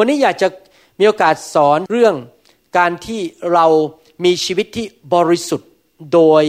[0.00, 0.48] วันนี้อยากจะ
[0.98, 2.14] มีโอกาสสอนเรื่อง
[2.78, 3.20] การที่
[3.52, 3.66] เรา
[4.24, 5.70] มีชีวิตที่บริสุทธิ์
[6.12, 6.42] โดย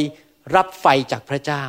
[0.56, 1.64] รับไฟจากพระเจ้า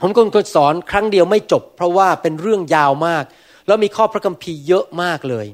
[0.00, 3.24] ผมคงจะสอนครั้งเดียวไม่จบ เพราะว่าเป็นเรื่องยาวมาก
[3.66, 5.46] แล้วมีข้อพระคัมภีร์เยอะมากเลย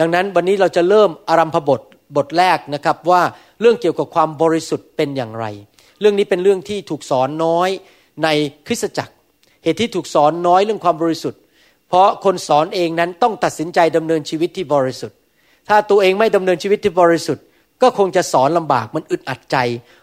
[0.00, 1.80] ดังนั้นวันนี้เราจะเริ่มอารัมพบท
[2.16, 3.22] บทแรกนะครับว่า
[3.60, 5.46] เรื่องเกี่ยวกับความบริสุทธิ์เป็นอย่างไร
[6.00, 7.68] เรื่องนี้เป็นเรื่องที่ถูกสอนน้อย
[8.24, 8.28] ใน
[8.66, 9.14] คริสตจักร
[9.64, 11.40] เหตุที่ถูกสอนน้อยเรื่องความบริสุทธิ์
[11.88, 15.18] เพราะคนสอนเองนั้นต้องตัดสินใจดำเนินชีวิตที่บริสุทธิ์
[15.68, 17.44] ถ้าตัวเองไม่ดำเนินชีวิตที่บริสุทธิ์
[17.82, 19.56] ก็คงจะสอนลำบากมันอึดอัดใจ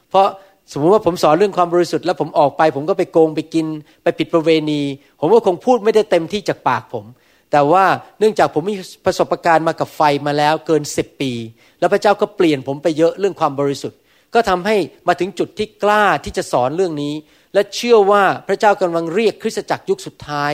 [0.10, 0.28] เพราะ
[0.72, 3.68] สมมติว่าผมสอนเรื่องความบริสุทธิ์แล้วผมออกไป ผมก็ไปโกงไปกิน
[4.04, 4.82] ไปผิดประเวณี
[5.20, 7.06] ผมก็คงพูดไม่ได้เต็มที่จากปากผม
[7.52, 7.86] แต่ว่า
[8.20, 11.32] เนื่องจากผมมีประสบการณ์มากับไฟมาแล้วเกินสิบปี
[11.80, 13.98] แล้วพระเจ้าก็เปลี่ยนผมไปเยอะเรื่องความบริสุทธิ์
[14.34, 14.76] ก็ทำให้
[15.08, 17.14] มาถึงจุดที่กล้าที่จะสอนเรื่องนี้
[17.54, 20.52] และเชื่อว่าพระเจ้ากำลังเรียกคริสตจักรยุคสุดท้าย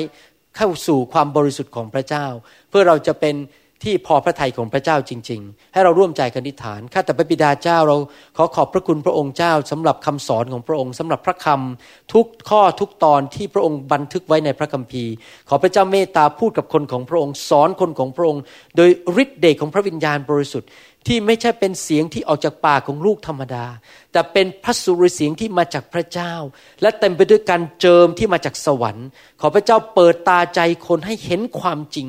[0.57, 2.25] เข้าสู่ความบริสุทธิ์ของพระเจ้า
[2.69, 3.35] เพื่อเราจะเป็น
[3.83, 7.97] ที่พอพระทัยของพระเจ้าจริง ๆ ให้เราร่วมใจกันอธิษฐานข้าแต่พระบิดาเจ้าเรา
[8.37, 15.11] ขอขอบพระคุณพระองค์เจ้าสำหรับคำสอนของพระองค์สำหรับพระคำทุกข้อทุกตอนที่พระองค์บันทึกไว้ในพระคัมภีร์
[15.49, 18.41] ขอพระเจ้าเมตตาพูดกับคนของพระองค์ สอนคนของพระองค์
[18.75, 18.89] โดย
[19.23, 20.69] ฤทธิ์เดชของพระวิญญาณบริสุทธิ์
[21.07, 23.65] ที่ไม่ใช่เป็นเสียงที่ออกจากปากของลูกธรรมดา
[24.11, 26.33] แต่เป็นพระสุรเสียงที่มาจากพระเจ้า
[26.81, 29.07] และเต็มไปด้วยการเจิมที่มาจากสวรรค์
[29.41, 32.07] ขอพระเจ้าเปิดตาใจคนให้เห็นความจริง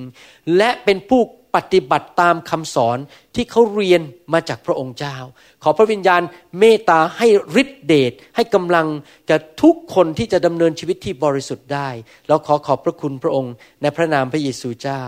[0.56, 1.20] และเป็นผู้
[1.58, 2.98] ปฏิบัติตามคำสอน
[3.34, 4.00] ที่เขาเรียน
[4.32, 5.16] มาจากพระองค์เจ้า
[5.62, 6.22] ขอพระวิญญาณ
[6.58, 7.26] เมตตาให้
[7.62, 8.86] ฤทธิเดชให้กำลัง
[9.26, 11.88] แก่ทุกคนที่จะดำเนินชีวิตที่บริสุทธิ์ได้
[12.28, 13.52] เราขอขอบพระคุณพระองค์
[13.82, 15.02] ในพระนามพระเยซูเจ้า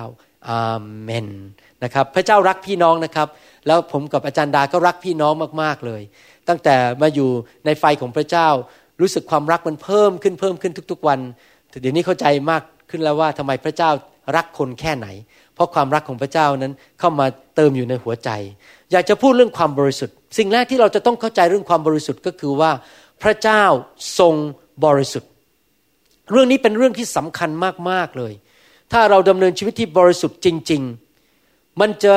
[0.48, 1.28] อาเมน
[1.84, 3.28] นะครับพระเจ้ารักพี่น้องนะครับ
[3.66, 5.32] แล้วผมกับอาจารย์ดาก็รักพี่น้อง
[5.62, 6.02] มากๆเลย
[6.48, 7.30] ตั้งแต่มาอยู่
[7.66, 8.48] ในไฟของพระเจ้า
[9.00, 11.20] รู้สึกความรักมันเพิ่มขึ้นเพิ่มขึ้นทุก ๆ วัน
[11.80, 13.90] เดี๋ยวนี้เข้าใจมากขึ้นแล้วว่าทำไมพระเจ้า
[14.36, 15.06] รักคนแค่ไหน
[15.60, 17.26] ราะความรักของพระเจ้านั้นเข้ามา
[17.56, 18.30] เติมอยู่ในหัวใจ
[18.92, 22.70] อยากจะพูดเรื่องความบริสุทธิ์ สิ่งแรกที่เราจะต้องเข้าใจเรื่องความบริสุทธิ์ก็คือว่า
[23.22, 23.64] พระเจ้า
[24.18, 24.34] ทรง
[24.84, 25.30] บริสุทธิ์
[26.30, 27.50] เรื่องนี้เป็นเรื่องที่สำคัญ
[27.90, 28.32] มากๆเลย
[28.92, 30.82] ถ้าเราดำเนินชีวิตที่บริสุทธิ์จริง
[31.30, 32.14] ๆ มันจะ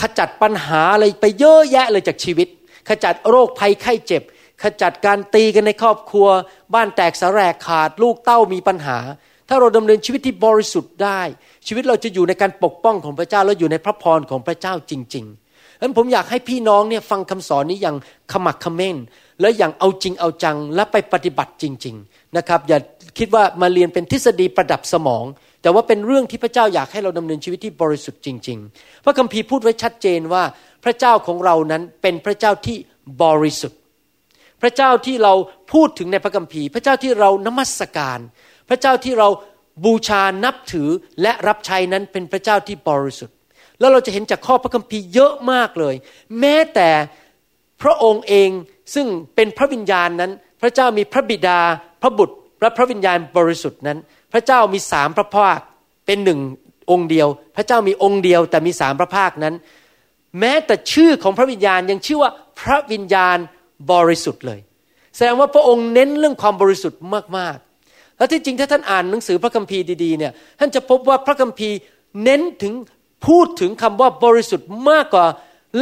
[0.00, 2.48] ขจัดปัญหาอะไรไปเยอะแยะเลยจากชีวิต
[2.88, 4.22] ขจัดโรคภัยไข้เจ็บ
[4.62, 6.28] ขจัดการตีกันในครอบครัว
[6.74, 8.98] บ้านแตกสาแรกขาด ลูกเต้ามีปัญหา
[9.48, 11.20] ถ้าเราดำเนินชีวิตที่บริสุทธิ์ได้
[11.66, 17.96] ชีวิตเราจะอยู่ในการปกป้องของพระเจ้าและอยู่ในพระพรของพระเจ้าจริงๆดังนั้นผมอยากให้พี่น้องเนี่ยฟังคำสอนนี้อย่าง
[18.32, 18.96] ขมักเขม้น
[19.40, 22.78] และอย่างเอาจริงเอาจังและไปปฏิบัติจริง ๆนะครับ อย่า
[23.18, 25.24] คิดว่ามาเรียนเป็นทฤษฎีประดับสมอง
[25.62, 30.42] แต่ว่าเป็นเรื่องที่พระเจ้าอยากให้เราดำเนินชีวิตที่บริสุทธิ์จริง ๆ พระคัมภีร์พูดไว้ชัดเจนว่า
[30.84, 32.76] พระเจ้าของเรานั้นเป็นพระเจ้าที่
[33.22, 33.78] บริสุทธิ์
[34.62, 35.34] พระเจ้าที่เรา
[35.72, 38.18] พูดถึงในพระคัมภีร์ พระเจ้าที่เรานมัสการ
[38.68, 39.28] พระเจ้าที่เรา
[39.84, 40.88] บูชานับถือ
[41.22, 43.36] และรับใช้นั้นเป็นพระเจ้าที่บริสุทธิ์
[43.78, 45.94] แล้วเราจะเห็นจากข้อพระคัมภีร์เยอะมากเลย
[46.40, 46.88] แม้แต่
[47.82, 48.50] พระองค์เอง
[48.94, 50.30] ซึ่งเป็นพระวิญญาณนั้น
[50.62, 51.60] พระเจ้ามีพระบิดา
[52.02, 53.98] พระบุตรและพระวิญญาณบริสุทธิ์นั้น
[54.32, 55.58] พระเจ้ามีสามพระภาค
[56.06, 56.40] เป็นหนึ่ง
[56.90, 59.54] องค์เดียว พระเจ้ามีองค์เดียวแต่มีสามพระภาคนั้น
[60.40, 62.30] แม้แต่ชื่อของพระวิญญาณยังชื่อว่า
[62.60, 63.38] พระวิญญาณ
[63.92, 64.60] บริสุทธิ์เลย
[65.16, 67.00] แสดงว่าพระองค์เน้นเรื่องความบริสุทธิ์
[67.36, 67.69] มากๆ
[68.20, 71.76] แล้วที่จริงถ้าท่านอ่านหนังสือพระคัมภีร์ดีๆเนี่ยท่านจะพบว่าพระคัมภีร์
[72.24, 72.72] เน้นถึง
[73.26, 75.26] พูดถึงคำว่าบริสุทธิ์มากกว่า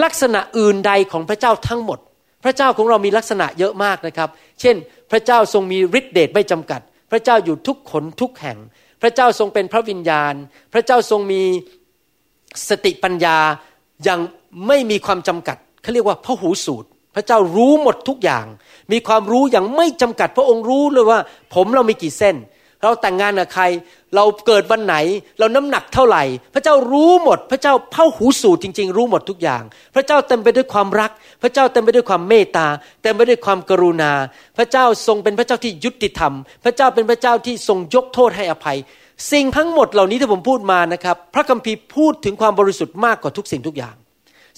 [0.03, 1.99] ลักษณะอื่นใดของพระเจ้าทั้งหมด
[2.45, 4.29] พระเจ้าของเรามีลักษณะเยอะมากนะครับ
[4.61, 4.77] เช่น
[5.11, 8.59] พระเจ้าทรงมีฤทธิเดชไม่จำกัด พระเจ้าอยู่ทุกขนทุกแห่ง
[9.03, 10.35] พระเจ้าทรงเป็นพระวิญญาณ
[10.73, 11.43] พระเจ้าทรงมี
[12.69, 13.37] สติปัญญา
[14.05, 14.21] อย่าง
[14.67, 18.47] ไม่มีความจำกัดเขาเรียกว่าพระหูสูตร พระเจ้ารู้หมดทุกอย่าง
[18.93, 21.19] มีความรู้อย่างไม่จำกัดพระองค์รู้เลยว่า
[21.55, 22.37] ผมเรามีกี่เส้น
[22.83, 23.65] เราแต่งงานกับใคร
[24.15, 24.97] เราเกิดวันไหน
[25.39, 26.23] เราน้ำหนักเท่าไหร่
[26.55, 29.63] พระเจ้ารู้หมด พระเจ้าเผ่าหูสูตรจริง ๆ รู้หมดทุกอย่าง
[29.95, 31.11] พระเจ้าเต็มไปด้วยความรัก
[31.43, 32.67] พระเจ้าเต็มไปด้วยความเมตตา
[33.03, 34.13] เต็มไปด้วยความกรุณา
[34.59, 36.33] พระเจ้าทรงเป็นพระเจ้าที่ยุติธรรม
[36.65, 38.79] พระเจ้าเป็นพระเจ้าที่ทรงยกโทษให้อภัย
[39.33, 43.97] สิ่งทั้งหมดเหล่านี้ที่ผมพูดมานะครับ พระคัมภีร์พูดถึงความบริสุทธิ์มากกว่าทุกสิ่งทุกอย่าง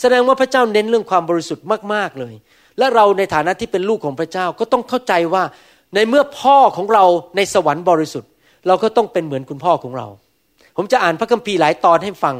[0.00, 1.64] แสดงว่าพระเจ้าเน้นเรื่องความบริสุทธิ์
[1.94, 2.34] มาก ๆเลย
[2.78, 5.42] และเราในฐานะที่เป็นลูกของพระเจ้าก็ต้องเข้าใจว่า
[5.94, 7.04] ในเมื่อพ่อของเรา
[7.36, 8.30] ในสวรรค์บริสุทธิ์
[8.66, 10.06] เราก็ต้องเป็นเหมือนคุณพ่อของเรา
[10.76, 12.36] ผมจะอ่านพระคัมภีร์หลายตอนให้ฟัง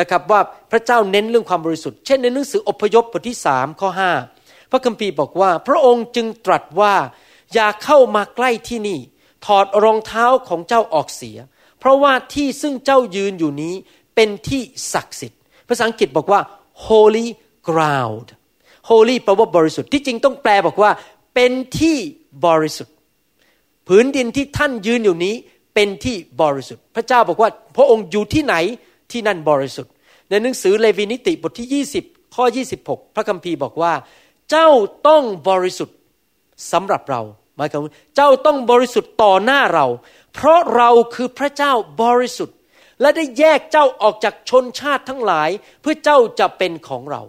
[0.00, 0.40] นะครับว่า
[0.72, 4.12] พระเจ้าเน้นเรื่องความบริสุทธิ์เช่นในหนังสืออพยพบทที่สามข้อห้า
[4.70, 6.94] พระคัมภีร์บอกว่า พระองค์จึงตรัสว่า
[7.54, 8.98] อย่าเข้ามาใกล้ที่นี่
[9.46, 11.38] ถอดรองเท้าของเจ้าออกเสีย
[11.80, 13.74] เพราะว่าที่ซึ่งเจ้ายืนอยู่นี้
[14.14, 14.62] เป็นที่
[14.92, 16.40] ศักดิ์สิทธิ์ภาษาอังกฤษบอกว่า
[16.88, 17.26] holy
[17.68, 18.26] ground
[18.90, 20.90] holy แปลว่าบริสุทธิ์ที่จริงต้องแปลบอกว่า
[21.34, 21.96] เป็นที่
[22.46, 22.94] บริสุทธิ์
[23.88, 25.34] ผืนดินที่ท่านยืนอยู่นี้
[25.74, 28.54] เป็นที่บริสุทธิ์ พระเจ้าบอกว่า พระองค์อยู่ที่ไหน
[29.10, 29.92] ที่นั่นบริสุทธิ์
[30.28, 32.44] ในหนังสือเลวีนิติบทที่ 20 ข้อ
[32.80, 33.92] 26 พระคัมภีร์บอกว่า
[34.50, 34.68] เจ้า
[35.08, 35.96] ต้องบริสุทธิ์
[36.72, 37.20] สำหรับเรา
[37.56, 39.86] หมายความว่าเจ้าต้องบริสุทธิ์ต่อหน้าเรา
[40.34, 42.56] เพราะเราคือพระเจ้าบริสุทธิ์
[43.00, 45.50] และได้แยกเจ้าออกจากชนชาติทั้งหลาย
[45.80, 47.22] เพื่อเจ้าจะเป็นของเรา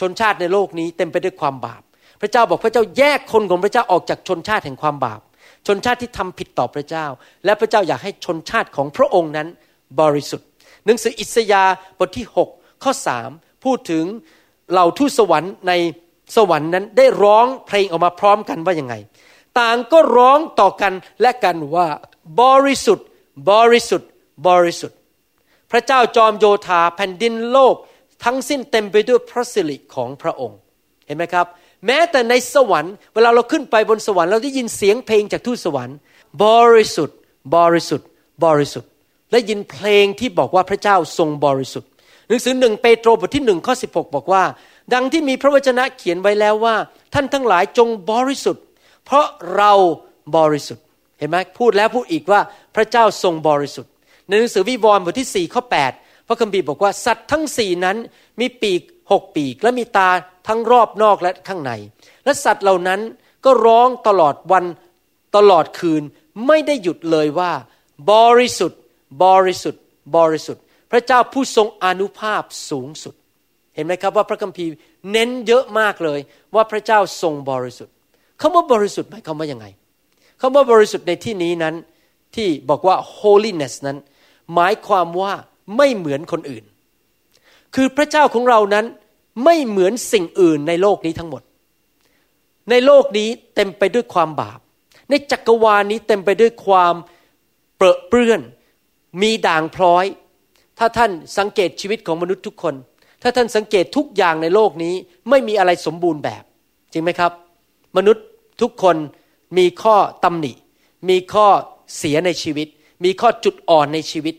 [0.00, 1.82] ชนชาติในโลกนี้เต็มไปด้วยความบาป
[2.20, 5.20] พระเจ้าบอกพระเจ้าแยกคนของพระเจ้าออกจากชนชาติแห่งความบาป
[5.66, 7.06] ชนชาติที่ทำผิดต่อพระเจ้า
[7.44, 9.48] และพระเจ้าอยากให้ชนชาติของพระองค์นั้น
[10.00, 10.48] บริสุทธิ์
[10.84, 12.92] หนังสืออิสยาห์บทที่ 6 ข้อ
[13.28, 14.04] 3 พูดถึง
[14.70, 15.72] เหล่าทูตสวรรค์ใน
[16.36, 18.94] สวรรค์นั้นได้ร้องเพลงออกมาพร้อมกันว่ายังไง
[19.60, 21.86] ต่างก็ร้องต่อกันและกันว่า
[22.40, 23.06] บริสุทธิ์
[23.50, 24.08] บริสุทธิ์
[24.46, 24.98] บริสุทธิ์
[25.70, 27.74] พระเจ้าจอมโยธาแผ่นดินโลก
[28.24, 30.58] ทั้งสิ้นเต็มไปด้วยพระสิริของพระองค์
[31.06, 31.46] เห็นไหมครับ
[31.86, 35.96] แม้แต่ในสวรรค์เวลาเราขึ้นไปบนสวรรค์เราได้ยินเสียงเพลงจากทูตสวรรค์
[36.44, 37.16] บริสุทธิ์
[37.56, 38.08] บริสุทธิ์
[38.44, 38.90] บริสุทธิ์
[39.30, 41.90] และยินเพลงที่บอกว่าพระเจ้าทรงบริสุทธิ์
[42.28, 44.44] หนังสือหนึ่งเปโตรบทที่หนึ่งข้อสิบอกว่า
[44.94, 46.74] ดังที่มีพระวจนะเขียนไว้แล้วว่า
[47.14, 48.64] ท่านทั้งหลายจงบริสุทธิ์
[49.04, 49.26] เพราะ
[49.56, 49.72] เรา
[50.36, 50.84] บริสุทธิ์
[51.18, 52.40] เห็นไหมพูดแล้วพูดอีกว่า
[52.74, 53.92] พระเจ้าทรงบริสุทธิ์
[54.28, 55.62] ในหนังสือวิวรณ์บทที่สี่ข้อ
[55.94, 57.96] 8พระคัมภีร์บอกว่าสัตว์ทั้งสี่นั้น
[58.40, 58.82] มีปีก
[59.12, 60.10] หกปีก และมีตา
[60.48, 61.72] ทั้งรอบนอกและข้างใน
[62.24, 63.00] และสัตว์เหล่านั้น
[63.44, 64.64] ก็ร้องตลอดวัน
[65.36, 66.02] ตลอดคืน
[66.46, 67.52] ไม่ได้หยุดเลยว่า
[68.12, 68.80] บริสุทธิ์
[69.24, 69.82] บริสุทธิ์
[70.16, 73.14] บริสุทธิ์ พระเจ้าผู้ทรงอนุภาพสูงสุด
[73.74, 74.70] เห็นไหมครับว่าพระคัมภีร์
[75.12, 76.20] เน้นเยอะมากเลย
[76.54, 77.94] ว่าพระเจ้าทรงบริสุทธิ์
[78.40, 79.66] คำว่าบริสุทธิ์หมายความว่ายังไง
[80.40, 81.74] คำว่าบริสุทธิ์ในที่นี้นั้น
[82.36, 83.98] ที่บอกว่า holiness นั้น
[84.54, 85.32] หมายความว่า
[85.76, 86.64] ไม่เหมือนคนอื่น
[87.74, 88.86] คือพระเจ้าของเรานั้น
[89.44, 91.42] ไม่เหมือนสิ่งอื่นในโลกนี้ทั้งหมด
[92.70, 94.58] ในโลกนี้เต็มไปด้วยความบาป
[95.10, 96.94] ในจักรวาลนี้เต็มไปด้วยความ
[97.76, 98.40] เปรอะเปื้อน
[99.22, 100.04] มีด่างพร้อย
[100.78, 102.74] ถ้าท่านสังเกตชีวิตของมนุษย์ทุกคน
[103.22, 104.94] ถ้าท่านสังเกตทุกอย่างในโลกนี้
[105.30, 106.42] ไม่มีอะไรสมบูรณ์แบบ
[106.92, 107.32] จริงไหมครับ
[107.96, 108.24] มนุษย์
[108.60, 108.96] ทุกคน
[109.58, 110.52] มีข้อตำหนิ
[111.08, 111.46] มีข้อ
[111.96, 112.68] เสียในชีวิต
[113.04, 114.34] มีข้อจุดอ่อนในชีวิต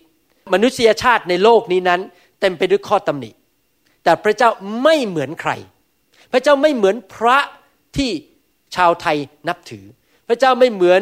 [0.54, 2.02] มนุษยชาติในโลกนี้นั้น
[2.40, 3.32] เต็มไปด้วยข้อตำหนิ
[4.04, 4.50] แต่พระเจ้า
[4.84, 5.52] ไม่เหมือนใคร
[6.32, 7.38] พระเจ้าไม่เหมือนพระ
[7.98, 8.12] ที่
[8.76, 9.18] ชาวไทย
[9.48, 9.86] นับถือ
[10.28, 11.02] พระเจ้าไม่เหมือน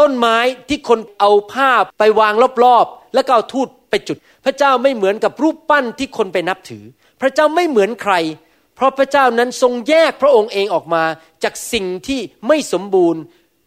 [0.00, 0.36] ต้นไม้
[0.68, 6.84] ที่คนเอาผ้าไปวางรอบๆ แล้วก็เอาทูตไปจุด พระเจ้าไม่เหมือนกับรูปปั้นที่คนไปนับถือ
[7.20, 8.14] พระเจ้าไม่เหมือนใคร
[8.74, 11.04] เพราะพระเจ้านั้นทรงแยกพระองค์เองออกมา
[11.44, 13.20] จากสิ่งที่ไม่สมบูรณ์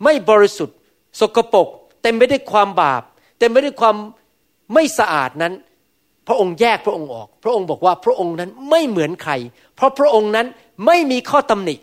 [0.03, 0.77] ไม่บริสุทธิ์
[1.19, 1.67] สกปรก
[2.01, 3.03] เต็มไปด้วยความบาป
[3.39, 3.95] เต็มไปด้วยความ
[4.73, 5.53] ไม่สะอาดนั้น
[6.27, 9.33] พระองค์แยกพระองค์ออก พระองค์บอกว่าพระองค์นั้นไม่เหมือนใคร
[9.75, 10.47] เพราะพระองค์นั้น
[10.85, 11.75] ไม่มีข้อตำหนิ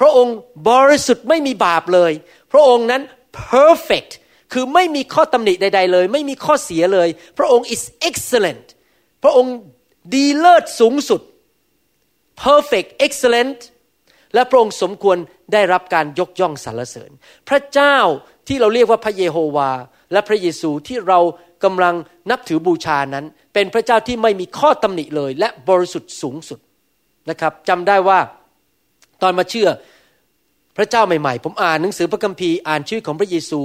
[0.00, 0.34] พระองค์
[0.68, 2.12] บริสุทธิ์ไม่มีบาปเลย
[2.52, 3.02] พระองค์นั้น
[3.50, 4.12] perfect
[4.52, 7.08] คือไม่มีข้อตำหนิใด ๆ เลย ไม่มีข้อเสียเลย
[7.38, 8.66] พระองค์ is excellent
[9.22, 9.54] พระองค์
[10.14, 11.20] ดีเลิศสูงสุด
[12.44, 13.58] perfect excellent
[14.34, 15.18] และพระองค์สมควร
[15.52, 17.10] ได้รับการยกย่องสรรเสริญ
[17.48, 17.96] พระเจ้า
[18.46, 19.70] ที่เราเรียกว่าพระเยโฮวา
[20.12, 21.18] และพระเยซูที่เรา
[21.64, 21.94] กำลัง
[22.30, 23.24] นับถือบูชานั้น
[23.54, 26.58] เป็นพระเจ้าที่ไม่มีข้อตำหนิเลย และบริสุทธิ์สูงสุด
[27.30, 28.18] นะครับจำได้ว่า
[29.22, 29.68] ตอนมาเชื่อ
[30.76, 33.60] พระเจ้าใหม่ๆ ผมอ่านหนังสือพระคัมภีร์อ่านชื่อของพระเยซู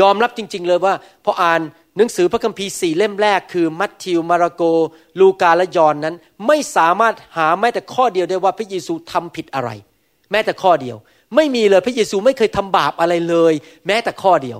[0.00, 1.60] ยอมรับจริง ๆ เลยว่าพออ่าน
[1.96, 4.62] หนังสือพระคัมภีร์สี่เล่มแรกคือมัทธิวมาระโก
[5.20, 6.14] ลูกาและยอนนั้น
[6.46, 9.70] ไม่สามารถหาแม้แต่ข้อเดียวได้ว่าพระเยซูทำผิดอะไร
[10.30, 10.96] แม้แต่ข้อเดียว
[11.36, 13.54] ไม่มีเลยพระเยซูไม่เคยทำบาปอะไรเลย
[13.86, 14.58] แม้แต่ข้อเดียว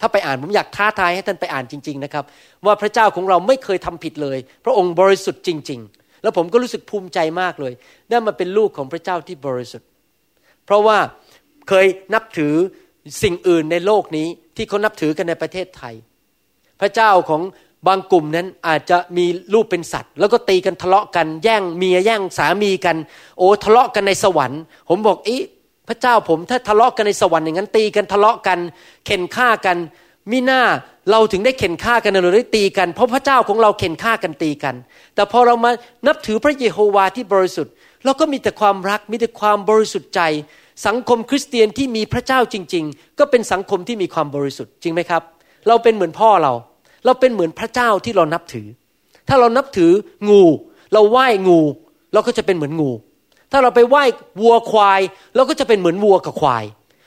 [0.00, 2.24] ถ้าไปอ่านผมอยากท้าทายให้ท่านไปอ่านจริง ๆนะครับ
[2.66, 7.72] ว่าพระเจ้าของเราไม่เคยทำผิดเลย พระองค์บริสุทธิ์จริง ๆ แล้วผมก็รู้สึกภูมิใจมากเลย
[8.08, 9.88] ได้มาเป็นลูกของพระเจ้าที่บริสุทธิ์
[10.64, 10.98] เพราะว่า
[11.68, 12.54] เคยนับถือ
[13.22, 15.94] สิ่งอื่นในโลกนี้ที่เขานับถือกันในประเทศไทย
[16.80, 17.42] พระเจ้าของ
[17.86, 22.96] บางกลุ่มนั้นอาจจะมีรูปเป็นสัตว์ แล้วก็ตีกันทะเลาะกันแย่งเมียแย่งสามีกัน
[23.38, 25.36] โอ้ทะเลาะกันในสวรรค์ ผมบอกอี
[25.88, 28.58] พระเจ้าผมถ้าทะเลาะกันในสวรรค์อย่างนั้นตีกันทะเลาะกัน
[29.06, 29.76] เข็นฆ่ากัน
[30.30, 30.62] มิหน้า
[31.10, 34.74] เราถึงได้เข็นฆ่ากันเราได้ตีกัน เพราะพระเจ้าของเราเข็นฆ่ากันตีกัน
[35.14, 35.70] แต่พอเรามา
[36.06, 37.72] นับถือพระเยโฮวาที่บริสุทธิ์
[38.04, 40.20] เราก็มีแต่ความรักมีแต่ความบริสุทธิ์ใจ
[40.86, 45.22] สังคมคริสเตียนที่มีพระเจ้าจริง ๆ ก็เป็นสังคมที่มีความบริสุทธิ์จริงไหมครับ
[45.68, 46.52] เราเป็นเหมือนพ่อเรา
[47.04, 48.66] เราเป็นเหมือนพระเจ้าที่เรานับถือ
[49.28, 49.92] ถ้าเรานับถือ
[50.28, 50.42] งู
[50.92, 51.60] เราไหว้งู
[52.12, 52.90] เราก็จะเป็นเหมือนงู
[53.52, 54.04] ถ้าเราไปไหว้
[54.40, 55.00] วัวควาย
[55.34, 56.64] เราก็จะเป็นเหมือนวัวกับควาย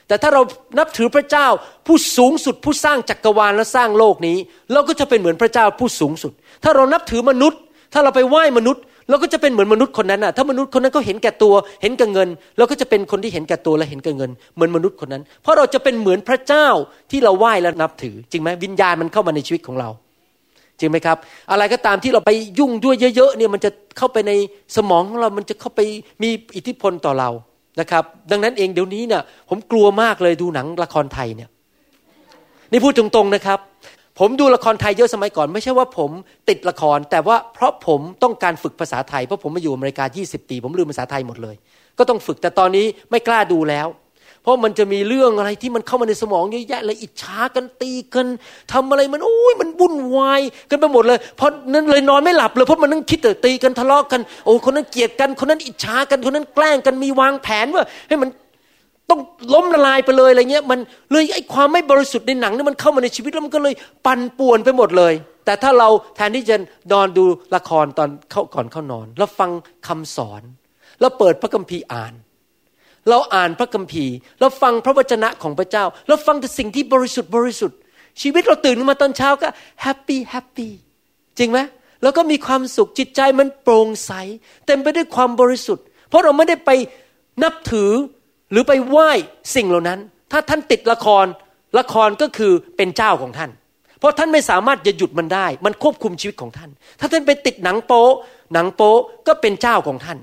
[0.07, 0.41] แต่ถ้าเรา
[0.77, 1.47] นับถือพระเจ้า
[1.87, 4.37] ผู้สูงสุดผู้สร้างจักรวาลและสร้างโลกนี้
[4.73, 7.59] เราก็จะเป็นเหมือนพระเจ้าผู้สูงสุด ถ้าเรานับถือมนุษย์
[7.93, 16.67] ถ้าเราไปไหว้มนุษย์ เราก็จะเป็นเหมือนมนุษย์คนนั้นน่ะ ถ้ามนุษย์คนนั้นก็เห็นแก่ตัว เห็นแก่เงิน เราก็จะเป็นคนที่เห็นแก่ตัวและเห็นแก่เงิน เหมือนมนุษย์คนนั้น เพราะเราจะเป็นเหมือนพระเจ้า
[17.11, 19.89] ที่เราไหว้และนับถือ จริงไหมวิญญาณมันเข้ามาในชีวิตของเรา
[20.79, 21.17] จริงไหมครับ
[21.51, 24.31] อะไรก็ตามที่เราไปยุ่งด้วยเยอะๆเนี่ยมันจะเข้าไปใน
[24.75, 25.81] สมองของเรามันจะเข้าไป
[26.23, 27.29] มีอิทธิพลต่อเรา
[27.79, 31.49] นะครับ ดังนั้นเองเดี๋ยวนี้เนี่ยผมกลัวมากเลยดูหนังละครไทยเนี่ย
[32.71, 33.59] นี่พูดตรงๆนะครับ
[34.19, 36.11] ผมดูละครไทยเยอะสมัยก่อน ไม่ใช่ว่าผม
[36.49, 41.55] ติดละคร แต่ว่าเพราะผมต้องการฝึกภาษาไทยเพราะผมมาอยู่อเมริกา 20 ปี ผมลืมภาษาไทยหมดเลย
[41.97, 43.87] ก็ต้องฝึกแต่ตอนนี้ไม่กล้าดูแล้ว
[44.47, 48.27] ราะมันจะมีเรื่องอะไรที่มันเข้ามาในสมองเยอะแยะเลยอิจฉากันตีกัน
[48.73, 58.29] ทำอะไรมันโอ้ยมันวุ่นวายกันไปหมดเลย เพราะนั้นเลยนอนไม่หลับเลยเพราะมันนั่งคิดแต่ตีกันทะเลาะกันโอ้คนนั้นเกลียดกันคนนั้นอิจฉากันคนนั้นแกล้งกันมีวางแผนว่าให้มัน
[59.09, 59.21] ต้อง
[59.53, 60.79] ล้มละลายไปเลยอะไรเงี้ยมัน
[61.11, 63.73] เลยไอ้ความไม่บริสุทธิ์ในหนังนี่มันเข้ามาในชีวิตแล้วมันก็เลย
[64.05, 65.13] ปั่นป่วนไปหมดเลย
[65.45, 66.55] แต่ถ้าเราแทนที่จะ
[66.91, 67.23] นอนดู
[67.55, 69.51] ละครตอนเข้าก่อนเข้านอน แล้วฟัง
[69.87, 70.41] คำสอน
[70.99, 72.13] แล้วเปิดพระคัมภีร์อ่าน
[73.09, 77.77] เราอ่านพระคัมภีร์ เราฟังพระวจนะของพระเจ้า เราฟังแต่สิ่งที่บริสุทธิ์บริสุทธิ์
[78.21, 79.49] ชีวิตเราตื่นมาตอนเช้าก็
[79.81, 80.71] happy happy
[81.37, 81.59] จริงไหม
[82.03, 84.11] แล้วก็มีความสุขจิตใจมันโปร่งใส
[84.65, 86.69] เต็มไปด้วยความบริสุทธิ์ เพราะเราไม่ได้ไป
[87.43, 87.91] นับถือ
[88.51, 89.11] หรือไปไหว้
[89.55, 89.99] สิ่งเหล่านั้น
[90.31, 91.25] ถ้าท่านติดละคร
[91.79, 93.51] ละครก็คือเป็นเจ้าของท่าน
[93.99, 98.05] เพราะท่านไม่สามารถจะหยุดมันได้ มันควบคุมชีวิตของท่าน ถ้าท่านไปติดหนังโป๊
[98.53, 98.93] หนังโป๊
[99.27, 100.17] ก็เป็นเจ้าของท่าน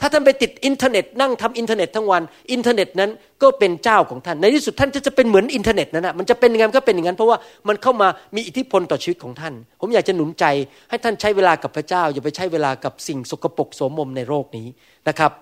[0.00, 3.10] ถ้าท่านไปติดอินเทอร์เน็ตนั่งทำอินเทอร์เน็ตทั้งวัน อินเทอร์เน็ตนั้น
[3.42, 7.38] ก็เป็นเจ้าของท่าน ในที่สุดท่านจะเป็นเหมือนอินเทอร์เน็ตนั้นนะมันจะเป็นยังไงก็เป็นอย่างนั้น เพราะว่า
[7.68, 10.44] มันเข้ามามีอิทธิพลต่อชีวิตของท่าน ผมอยากจะหนุนใจ
[10.90, 14.66] ให้ท่านใช้เวลากับพระเจ้า อย่าไปใช้เวลากับสิ่งสกปรกโสมมในโลกนี้
[15.08, 15.32] นะครับ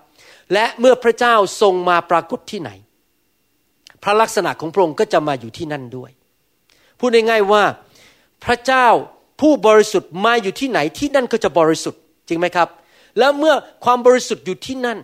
[0.53, 2.71] และเมื่อพระเจ้าทรงมาปรากฏที่ไหน
[4.03, 6.11] พระลักษณะของพระองค์ก็จะมาอยู่ที่นั่นด้วย
[6.99, 7.63] พูดง่ายๆว่า
[8.45, 8.87] พระเจ้า
[9.41, 12.67] ผู้บริสุทธิ์มาอยู่ที่ไหนที่นั่นก็จะบริสุทธิ์จริงไหมครับ
[13.19, 13.55] แล้วเมื่อ
[13.85, 14.97] ความบริสุทธิ์อยู่ที่นั่น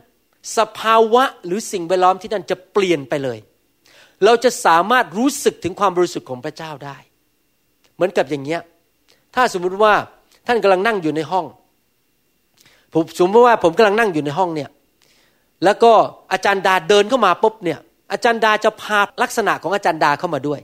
[0.57, 3.37] สภาวะหรือสิ่งแวดล้อมที่นั่นจะเปลี่ยนไปเลย
[4.25, 6.97] เราจะสามารถรู้สึกถึงความบริสุทธิ์ของพระเจ้าได้
[7.95, 8.61] เหมือนกับอย่างเงี้ย
[9.35, 9.93] ถ้าสมมุติว่า
[10.47, 11.45] ท่านกำลังนั่งอยู่ในห้อง
[12.93, 14.69] ผมสมมติว่าผมกำลังนั่งอยู่ในห้องเนี่ย
[15.63, 15.91] แล้วก็
[16.31, 17.79] อาจารย์ดาเดินเข้ามาปุ๊บเนี่ย
[18.11, 20.59] อาจารย์ดาจะพาลักษณะของอาจารย์ดาเข้ามาด้วย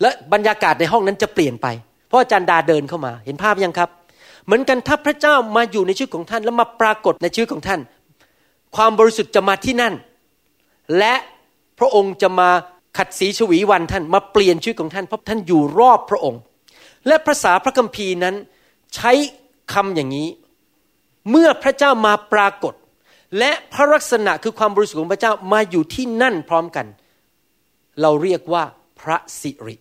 [0.00, 1.66] และบรรยากาศในห้องนั้นจะเปลี่ยนไป
[2.08, 3.90] เพราะอาจารย์ดาเดินเข้ามา เห็นภาพยังครับ
[4.44, 7.80] เหมือนกันถ้าพระเจ้ามาอยู่ในชีวิตของท่าน แล้วมาปรากฏในชีวิตของท่าน
[8.76, 9.94] ความบริสุทธิ์จะมาที่นั่น
[10.98, 11.14] และ
[11.78, 12.50] พระองค์จะมา
[12.98, 16.40] ขัดสีชวีวันท่านมาเปลี่ยนชีวิตของท่านเพราะท่านอยู่รอบพระองค์
[17.06, 18.34] และภาษาพระคัมภีร์นั้น
[18.94, 19.12] ใช้
[19.72, 20.28] คำอย่างนี้
[21.30, 22.74] เมื่อพระเจ้ามาปรากฏ
[23.38, 26.86] และพระลักษณะคือความบริสุทธิ์ของพระเจ้ามาอยู่ที่นั่นพร้อมกัน
[28.00, 28.64] เราเรียกว่า
[29.00, 29.76] พระสิริ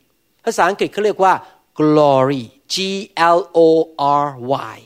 [0.45, 1.33] ภาษาอังกฤษเขาเรียกว่า
[1.79, 2.75] glory G
[3.37, 3.59] L O
[4.23, 4.27] R
[4.73, 4.77] Y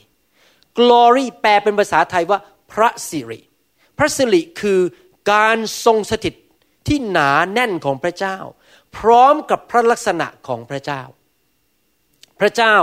[0.78, 2.38] glory แปลเป็นภาษาไทยว่า
[2.72, 3.40] พระสิริ
[3.98, 4.80] พระสิริคือ
[5.32, 6.34] การทรงสถิต
[6.86, 8.36] ที่หนาแน่นของพระเจ้า
[8.96, 11.02] พร้อมกับพระลักษณะของพระเจ้า
[12.40, 12.76] พระเจ้า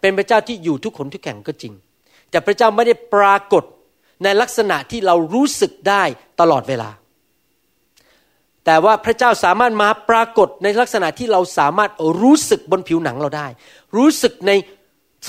[0.00, 1.74] เป็นพระเจ้าที่อยู่ทุกคนทุกแห่งก็จริง
[2.30, 3.64] แต่พระเจ้าไม่ได้ปรากฏ
[4.24, 6.02] ในลักษณะที่เรารู้สึกได้
[6.40, 6.90] ตลอดเวลา
[8.66, 11.90] แต่ว่าพระเจ้าสามารถมาปรากฏในลักษณะที่เราสามารถ
[12.22, 13.46] รู้สึกบนผิวหนังเราได้
[13.96, 14.52] รู้สึกใน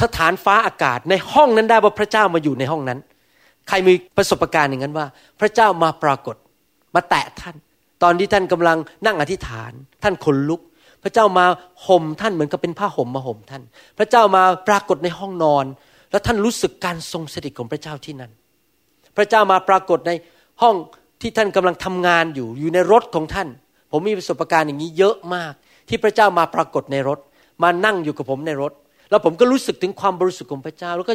[0.01, 2.99] สถานฟ้าอากาศในห้องนั้นได้ว่าพระเจ้ามาอยู่ในห้องนั้น
[3.67, 5.07] ใครมีประสบการณ์อย่างนั้นว่า
[5.39, 6.35] พระเจ้ามาปรากฏ
[6.95, 7.55] มาแตะท่าน
[8.03, 9.71] ตอนที่ท่านกำลังนั่งอธิษฐาน
[10.03, 10.61] ท่านขนลุก
[11.03, 11.45] พระเจ้ามา
[11.87, 13.63] ห่มท่านเหมือนกับเป็นผ้าห่มมาห่มท่าน
[13.97, 15.65] พระเจ้ามาปรากฏในห้องนอน
[16.11, 18.31] แล้วท่านรู้สึกการทรงสถิตของพระเจ้าที่นั่น
[19.17, 20.11] พระเจ้ามาปรากฏใน
[20.61, 20.75] ห้อง
[21.23, 23.47] ที่ท่านกำลังทำงานอยู่อยู่ในรถของท่าน
[23.91, 25.53] ผมมีประสบการณ์อย่างนี้เยอะมาก
[25.89, 27.19] ที่พระเจ้ามาปรากฏในรถ
[27.63, 28.73] มานั่งอยู่กับผมในรถ
[29.09, 31.13] แล้วผมก็รู้สึกถึงความบริสุทธิ์ของพระเจ้า แล้วก็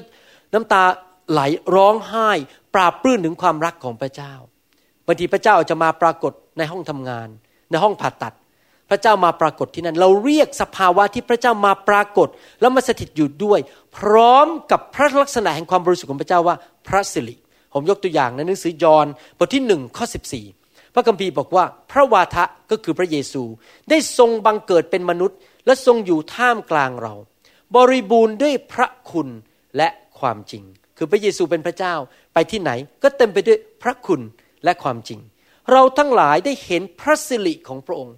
[0.55, 0.83] น้ำตา
[1.31, 1.41] ไหล
[1.75, 2.31] ร้องไห้
[2.75, 4.33] ปราบปลื้มถึงความรักของพระเจ้า
[5.07, 7.29] บางทีพระเจ้าจะมาปรากฏในห้องทำงาน
[7.71, 8.35] ในห้องผ่าตัด
[8.91, 12.29] พระเจ้ามาปรากฏที่นั่น เราเรียกสภาวะที่พระเจ้ามาปรากฏ
[12.61, 13.61] แล้วมาสถิตอยู่ด้วย
[13.97, 16.57] พร้อมกับพระลักษณะแห่งความบริสุทธิ์ของพระเจ้าว่า
[16.89, 17.37] พระสิริ
[17.73, 19.07] ผมยกตัวอย่างในหนังสือยอห์น
[19.39, 20.47] บทที่หนึ่งข้อสิบสี่
[20.95, 23.43] พระคัมภีร์บอกว่าพระวาทะก็คือพระเยซู
[23.91, 27.15] ได้ทรงบังเกิดเป็นมนุษย์ และทรงอยู่ท่ามกลางเรา
[27.77, 29.29] บริบูรณ์ด้วยพระคุณ
[29.77, 30.63] และความจริง
[30.97, 31.95] คือพระเยซูเป็นพระเจ้า
[32.35, 32.71] ไปที่ไหน
[33.03, 34.21] ก็เต็มไปด้วยพระคุณ
[34.65, 35.21] และความจริง
[35.73, 38.17] เราทั้งหลายได้เห็นพระสิริของพระองค์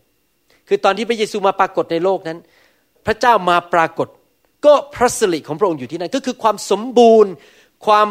[0.68, 2.38] คือตอนที่พระเยซูมาปรากฏในโลกนั้น
[3.06, 4.08] พระเจ้ามาปรากฏ
[4.66, 7.32] ก็พระสิริของพระองค์อยู่ที่นั่นก็คือความสมบูรณ์
[7.86, 8.08] ความ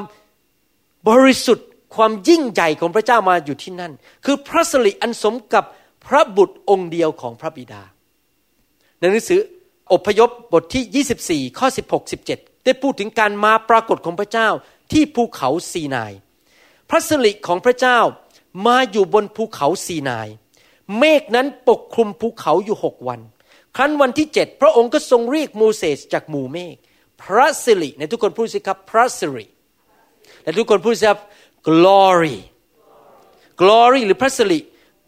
[1.08, 3.94] บริสุทธิ์ความยิ่งใหญ่ของพระเจ้ามาอยู่ที่นั่น
[4.26, 5.66] คือพระสิริอันสมกับ
[6.06, 7.82] พระบุตรองค์เดียวของพระบิดา
[9.00, 9.40] ในหนังสือ
[9.92, 14.48] อพยพบทที่ 24 ข้อ 16 17 ได้พูดถึงการมาปรากฏของพระเจ้า
[14.92, 16.14] ที่ภูเขาซีนาย
[16.90, 18.00] พระสิริของพระเจ้า
[18.68, 20.28] มาอยู่บนภูเขาซีนาย
[20.98, 23.20] เมฆนั้นปกคลุมภูเขาอยู่หกวัน
[23.76, 26.76] ครั้นวันที่เจ็ดพระองค์ก็ทรงเรียกโมเสสจากหมู่เมฆ
[27.22, 29.46] พระสิริในทุกคนพูดสิครับพระสิริ
[30.50, 31.20] และทุกคนพูดสิครับ
[31.68, 32.38] glory
[33.62, 34.60] glory หรือพระสิริ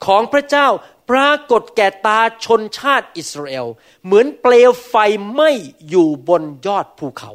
[0.05, 0.67] ของพระเจ้า
[1.11, 3.67] ปรากฏแก่ตาชนชาติอิสราเอล
[4.05, 4.95] เหมือนเปลวไฟ
[5.31, 5.51] ไหม้
[5.89, 7.31] อยู่บนยอดภูเขา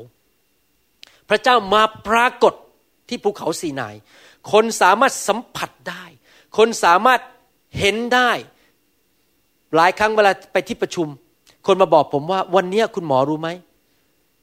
[1.29, 2.55] พระเจ้ามาปรากฏ
[3.09, 3.95] ที่ภูเขาสีนาย
[4.53, 6.05] คนสามารถสัมผัสได้
[6.57, 7.21] คนสามารถ
[7.79, 8.31] เห็นได้
[9.75, 11.07] หลายครั้งเวลาไปที่ประชุม
[11.67, 13.49] คนมาบอกผมว่าวันนี้คุณหมอรู้ไหม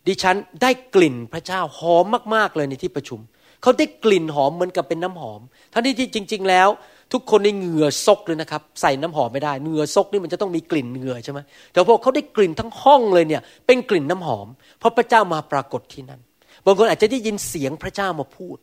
[0.07, 2.05] ดิฉันได้กลิ่นพระเจ้าหอม
[2.35, 3.19] มาก ๆเลยในที่ประชุม
[3.63, 5.41] เขาได้กลิ่นหอมเหมือนกับเป็นน้ำหอม
[5.73, 6.69] ทั้งที่จริง ๆ แล้ว
[7.13, 11.39] ทุกคนในเหงื่อซกเลยนะครับ ใส่น้ำหอมไม่ได้เหงื่อซกนี่มันจะต้องมีกลิ่นเหงื่อใช่ไหม
[11.71, 14.47] แต่พวกเขาได้กลิ่นทั้งห้องเลยเนี่ย เป็นกลิ่นน้ำหอม
[14.79, 16.21] เพราะพระเจ้ามาปรากฏที่นั่น
[16.65, 18.57] บางคนอาจจะได้ยินเสียงพระเจ้ามาพูด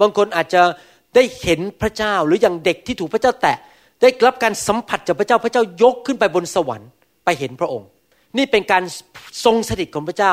[0.00, 0.62] บางคนอาจจะ
[1.14, 3.56] ได้เห็นพระเจ้าหรืออย่างเด็กที่ถูกพระเจ้าแตะ
[4.02, 6.88] ได้รับการสัมผัสจากพระเจ้าพระเจ้ายกขึ้นไปบนสวรรค์
[7.24, 7.88] ไปเห็นพระองค์
[8.36, 8.82] นี่เป็นการ
[9.44, 10.32] ทรงสถิตของพระเจ้า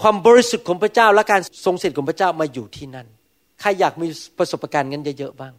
[0.00, 3.06] ความบริสุทธิ์ของพระเจ้าและการทรงสถิตของพระเจ้ามาอยู่ที่นั่น
[3.60, 4.08] ใครอยากมี
[4.38, 5.54] ประสบการณ์งั้นเยอะๆบ้าง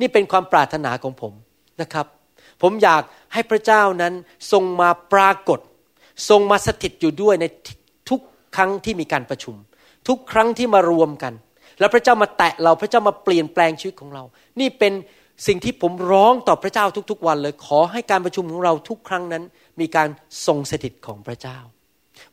[0.00, 1.32] นี่เป็นความปรารถนาของผม
[1.80, 2.06] นะครับ
[2.62, 3.02] ผมอยาก
[3.32, 4.12] ให้พระเจ้านั้น
[4.52, 5.60] ทรงมาปรากฏ
[6.28, 7.44] ทรงมาสถิตอยู่ด้วยใน
[8.10, 8.20] ทุก
[8.56, 9.54] ครั้งที่มีการประชุม
[10.08, 11.32] ทุกครั้งที่มารวมกัน
[11.78, 14.24] แล้วพระเจ้ามาแตะเราพระเจ้ามาเปลี่ยนแปลงชีวิตของเรา
[14.60, 14.92] นี่เป็น
[15.46, 19.42] สิ่งที่ผมร้องต่อพระเจ้าทุกๆ วันเลย ขอให้การประชุมของเราทุกครั้งนั้น
[19.80, 20.08] มีการ
[20.46, 21.58] ทรงสถิตของพระเจ้า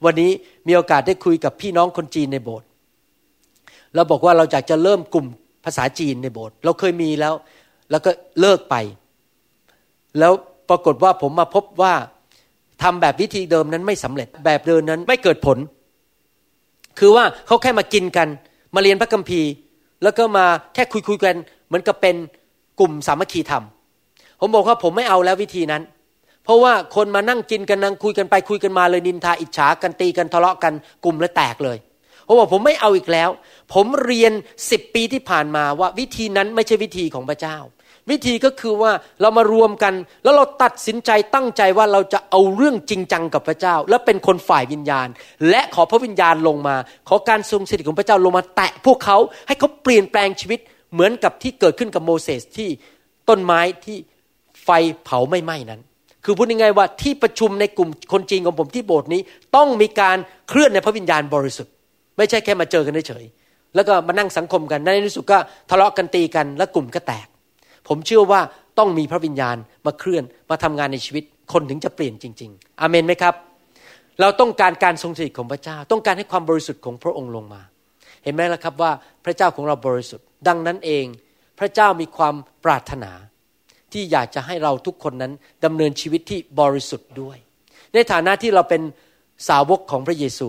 [0.05, 0.31] วันนี้
[0.67, 2.68] มีโอกาสได้คุยกับพี่น้องคนจีนในโบสถ์
[3.95, 5.27] เราบอกว่าเราอยากจะเริ่มกลุ่ม
[5.65, 7.33] ภาษาจีนในโบสถ์เราเคยมีแล้ว
[7.91, 8.75] แล้วก็เลิกไป
[10.19, 10.33] แล้ว
[10.69, 11.93] ปรากฏว่าผมมาพบว่า
[12.83, 15.57] ทำแบบวิธีเดิมนั้นไม่สำเร็จแบบเดิมนั้นไม่เกิดผล
[16.99, 18.27] คือว่าเขาแค่มากินกัน
[18.75, 19.49] มาเรียนพระคัมภีร์
[20.03, 21.35] แล้วก็มาแค่คุยคุยกัน
[21.67, 22.15] เหมือนกับเป็น
[22.79, 23.63] กลุ่มสามัคคีธรรม
[24.39, 25.83] ผมบอกว่าผมไม่เอาแล้ววิธีนั้น
[26.43, 30.73] เพราะว่าคนมานั่งกินกันนั่งคุยกันไปคุยกันมาเลยนินทาอิจฉากันตีกันทะเลาะกัน
[31.03, 31.77] กลุ่มแล้วแตกเลย
[32.29, 33.29] ผมบอกผมไม่เอาอีกแล้ว
[33.73, 34.31] ผมเรียน
[34.71, 37.57] สิบปีที่ผ่านมาว่าวิธีนั้นไม่ใช่วิธีของพระเจ้า
[38.11, 45.07] วิธีก็คือว่าเรามารวมกัน แล้วเราตัดสินใจตั้งใจว่าเราจะเอาเรื่องจริงจังกับพระเจ้า และเป็นคนฝ่ายวิญญาณ
[45.49, 46.75] และขอพระวิญญาณลงมา
[47.07, 50.59] ขอการทรงสถิตของพระเจ้าลงมาแตะพวกเขาให้เขาเปลี่ยนแปลงชีวิต
[50.93, 52.69] เหมือนกับที่เกิดขึ้นกับโมเสสที่
[53.29, 53.97] ต้นไม้ที่
[54.63, 54.69] ไฟ
[55.03, 55.81] เผาไม่ไหม้นั้น
[56.25, 59.21] คือพูดง่ายๆว่าที่ประชุมในกลุ่มคนจีนของผมที่โบสถ์นี้
[59.55, 60.17] ต้องมีการ
[60.49, 61.73] เคลื่อนในพระวิญญาณบริสุทธิ์
[62.19, 63.25] ไม่ใช่แค่มาเจอกันเฉย
[63.75, 65.37] แล้วก็มานั่งสังคมกันในที่สุดก็
[65.69, 67.27] ทะเลาะกันตีกันแล้วกลุ่มก็แตก
[67.87, 68.41] ผมเชื่อว่า
[68.79, 73.33] ต้องมีพระวิญญาณมาเคลื่อนมาทำงานในชีวิต คนถึงจะเปลี่ยนจริง ๆอเมนไหมครับ
[74.21, 77.61] เราต้องการการทรงสถิตของพระเจ้า ต้องการให้ความบริสุทธิ์ของพระองค์ลงมา
[78.23, 78.91] เห็นไหมล่ะครับว่า
[79.25, 81.05] พระเจ้าของเราบริสุทธิ์ ดังนั้นเอง
[81.59, 83.11] พระเจ้ามีความปรารถนา
[83.93, 85.33] ที่อยากจะให้เราทุกคนนั้น
[85.65, 87.37] ดำเนินชีวิตที่บริสุทธิ์ด้วย
[87.93, 88.81] ในฐานะที่เราเป็น
[89.49, 90.47] สาวกของพระเยซู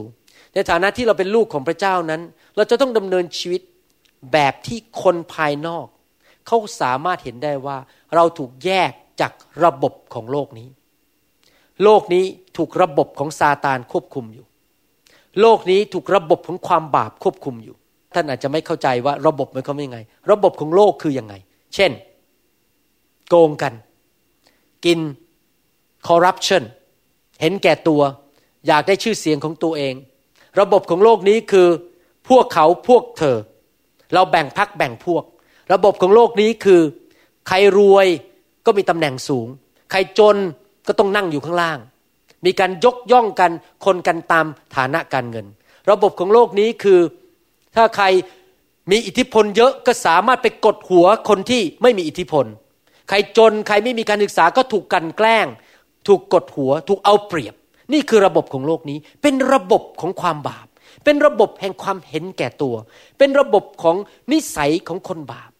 [0.54, 2.20] ในฐานะที่เราเป็นลูกของพระเจ้านั้น
[2.56, 3.60] เราจะต้องดำเนินชีวิต
[4.32, 5.86] แบบที่คนภายนอก
[6.46, 7.76] เขาสามารถเห็นได้ว่า
[8.14, 9.32] เราถูกแยกจาก
[9.64, 10.68] ระบบของโลกนี้
[11.84, 12.24] โลกนี้
[12.56, 14.46] ถูกระบบของซาตานควบคุมอยู่
[15.40, 17.76] โลกนี้ถูกระบบของความบาปควบคุมอยู่
[18.14, 21.34] ท่านอาจจะไม่เข้าใจว่าระบบมันเขาเป็นยังไง ระบบของโลกคือยังไง
[21.74, 21.90] เช่น
[23.28, 23.74] โกงกัน
[24.84, 24.98] กิน
[26.06, 26.62] คอร์รัปชัน
[27.40, 28.02] เห็นแก่ตัว
[28.66, 29.94] อยากได้ชื่อเสียงของตัวเอง
[30.60, 31.68] ระบบของโลกนี้คือ
[32.28, 33.36] พวกเขาพวกเธอ
[34.14, 35.24] เราแบ่งพักแบ่งพวก
[35.72, 36.80] ระบบของโลกนี้คือ
[37.48, 38.06] ใครรวย
[38.66, 39.46] ก็มีตำแหน่งสูง
[39.90, 40.36] ใครจน
[40.86, 41.78] ก็ต้องนั่งอยู่ข้างล่าง
[42.44, 43.50] มีการยกย่องกัน
[43.84, 45.46] คนกันตามฐานะการเงิน
[45.90, 47.00] ระบบของโลกนี้คือ
[47.76, 48.04] ถ้าใคร
[48.90, 52.44] มีอิทธิพลเยอะก็สามารถไปกดหัวคนที่ไม่มีอิทธิพล
[53.08, 55.46] ใครจนใครไม่มีการศึกษาก็ถูกกันแกล้ง
[56.08, 57.54] ถูกกดหัว ถูกเอาเปรียบ
[57.92, 60.66] นี่คือระบบของโลกนี้ เป็นระบบของความบาป
[61.04, 62.74] เป็นระบบแห่งความเห็นแก่ตัว
[63.18, 63.96] เป็นระบบของ
[64.32, 65.50] นิสัยของคนบาป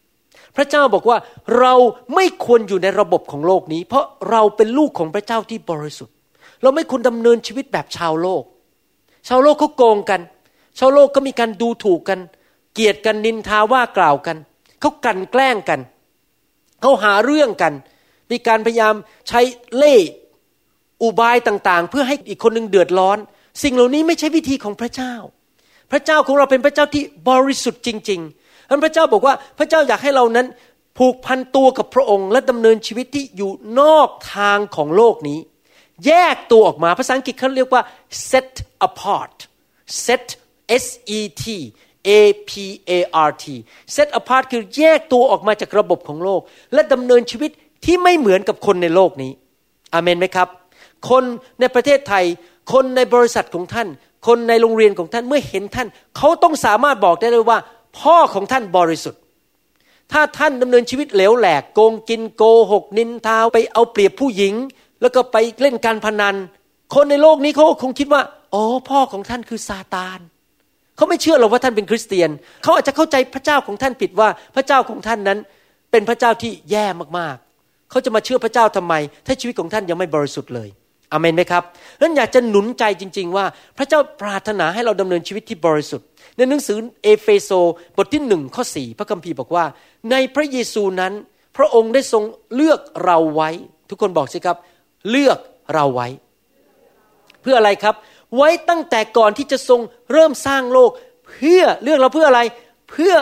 [0.55, 1.17] พระเจ้าบอกว่า
[1.59, 1.73] เรา
[2.15, 6.15] ไม่ควรอยู่ในระบบของโลกนี้ เพราะเราเป็นลูกของพระเจ้าที่บริสุทธิ์
[6.61, 8.43] เราไม่ควรดำเนินชีวิตแบบชาวโลก
[9.27, 10.21] ชาวโลกเขาโกงกัน
[10.79, 12.19] ชาวโลกก็มีการดูถูกกัน
[12.73, 14.37] เกลียดกันนินทาว่ากล่าวกัน
[14.79, 15.79] เขากันแกล้งกัน
[16.81, 17.73] เขาหาเรื่องกัน
[18.31, 18.95] มีการพยายาม
[19.27, 19.41] ใช้
[19.75, 19.95] เล่
[21.03, 23.17] อุบายต่างๆ เพื่อให้อีกคนหนึ่งเดือดร้อน
[23.63, 25.13] สิ่งเหล่านี้ไม่ใช่วิธีของพระเจ้า
[25.91, 30.47] พระเจ้าของเราเป็นพระเจ้าที่บริสุทธิ์จริงๆท่านพระเจ้าบอกว่าพระเจ้าอยากให้เรานั้น
[30.97, 35.39] ผูกพันตัวกับพระองค์ และดำเนินชีวิตที่อยู่นอกทางของโลกนี้
[36.05, 37.81] แยกตัวออกมาภาษาอังกฤษเขาเรียกว่า
[38.29, 38.51] set
[38.87, 39.35] apart
[40.05, 40.25] set
[40.83, 40.85] S
[41.17, 41.45] E T
[42.07, 42.09] A
[42.49, 42.51] P
[42.89, 42.91] A
[43.27, 43.45] R T
[43.95, 46.41] set apart คือแยกตัวออกมาจากระบบของโลก
[46.73, 47.51] และดำเนินชีวิต
[47.85, 49.31] ที่ไม่เหมือนกับคนในโลกนี้
[49.93, 50.47] อเมนไหมครับ
[51.09, 51.23] คน
[51.59, 52.25] ในประเทศไทย
[52.73, 53.87] คนในบริษัทของท่าน
[54.27, 55.87] คนในโรงเรียนของท่านเมื่อเห็นท่าน
[56.17, 57.57] เขาต้องสามารถบอกได้เลยว่า
[57.99, 59.21] พ่อของท่านบริสุทธิ์
[60.11, 64.53] ถ้าท่านดำเนินชีวิตเหลวแหลกโกงกินโกหกนินทาไปเอาเปรียบผู้หญิง
[65.01, 66.35] แล้วก็ไปเล่นการพนัน
[66.95, 68.21] คนในโลกนี้เขาคงคิดว่า
[68.53, 70.19] อ๋อพ่อของท่านคือซาตาน
[70.95, 72.29] เขาไม่เชื่อหรอกว่าท่านเป็นคริสเตียน
[72.63, 75.39] เขาอาจจะเข้าใจพระเจ้าของท่านผิดว่าพระเจ้าของท่านนั้น
[75.91, 76.85] เป็นพระเจ้าที่แย่
[77.17, 78.93] มากๆ เขาจะมาเชื่อพระเจ้าทำไม
[79.25, 80.69] ถ้าชีวิตของท่านยังไม่บริสุทธิ์เลย
[81.11, 81.63] อเมนไหมครับ
[82.01, 83.45] นั้นอยากจะหนุนใจจริง ๆ ว่า
[83.77, 87.51] พระเจ้าปรารถนาให้เราดำเนินชีวิตที่บริสุทธิ์ ในหนังสือเอเฟโซ
[87.97, 89.65] บทที่หนึ่งข้อสี่พระคัมภีร์บอกว่า
[90.11, 91.13] ในพระเยซูนั้น
[91.57, 92.23] พระองค์ได้ทรง
[92.55, 93.49] เลือกเราไว้
[93.89, 94.57] ทุกคนบอกสิครับ
[95.09, 95.37] เลือก
[95.73, 96.07] เราไว้
[97.41, 97.95] เพื่ออะไรครับ
[98.35, 100.91] ไว้ตั้งแต่ก่อนที่จะทรงเริ่มสร้างโลก
[101.29, 102.41] เพื่อเลือกเราเพื่ออะไร
[102.91, 103.13] เพื่อ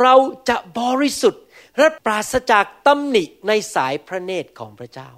[0.00, 0.14] เรา
[0.48, 1.42] จะบริสุทธิ์
[1.78, 5.10] และปราศจากตำหนิในสายพระเนตรของพระเจ้า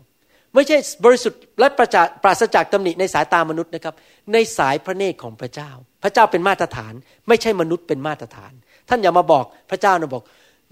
[0.56, 1.80] ไม่ใช่บริสุทธิ์และป
[2.26, 3.94] ราศจากตำหนิในสายตามนุษย์นะครับ
[4.32, 5.70] ในสายพระเนตรของพระเจ้า
[6.02, 6.92] พระเจ้าเป็นมาตรฐาน
[7.28, 8.52] ไม่ใช่มนุษย์เป็นมาตรฐาน
[8.88, 10.22] ท่านอย่ามาบอกพระเจ้านะบอก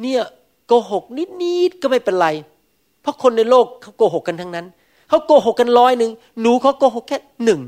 [0.01, 0.23] เนี่ย
[0.67, 1.05] โกหก
[1.43, 2.29] นิดๆก็ไม่เป็นไร
[3.03, 4.67] เพราะคนในโลกเขาโกหกกันทั้งนั้น
[5.09, 7.61] เขาโกหกกันร้อยหนึ่งหนูเขาโกหกแค่หนึ่ง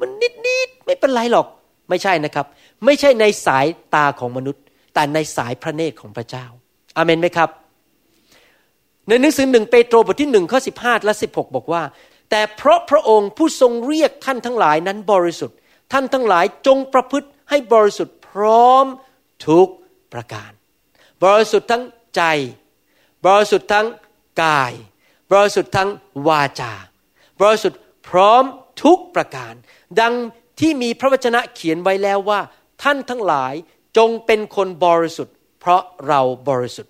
[0.00, 0.10] มัน
[0.46, 1.46] นิดๆไม่เป็นไรหรอก
[1.88, 2.46] ไม่ใช่นะครับ
[2.84, 4.62] ไม่ใช่ในสายตาของมนุษย์
[4.94, 6.46] แต่ในสายพระเนตรของพระเจ้า
[6.96, 7.48] อาเมนไหมครับ
[9.08, 11.82] ในหนังสือหนึ่งเปโตรบทที่หนึ่งข้อสิบห้าและสิบหกบอกว่า
[12.30, 15.56] แต่เพราะพระองค์ผู้ทรงเรียกท่านทั้งหลายนั้นบริสุทธิ์
[15.92, 18.84] ท่านทั้งหลายจงประพฤติให้บริสุทธิ์พร้อม
[19.48, 19.68] ทุก
[20.12, 20.50] ประการ
[21.24, 21.82] บริสุทธิ์ทั้ง
[22.16, 22.22] ใจ
[23.26, 23.86] บริสุทธิ์ทั้ง
[24.42, 24.72] กาย
[25.32, 25.88] บริสุทธิ์ทั้ง
[26.28, 26.72] วาจา
[27.40, 28.42] บริสุทธิ์พร้อม
[28.84, 29.54] ทุกประการ
[30.00, 30.14] ดัง
[30.60, 32.40] ที่มีพระวจนะเขียนไว้แล้วว่า
[32.82, 33.54] ท่านทั้งหลาย
[33.96, 36.89] จงเป็นคนบริสุทธิ์ เพราะเราบริสุทธิ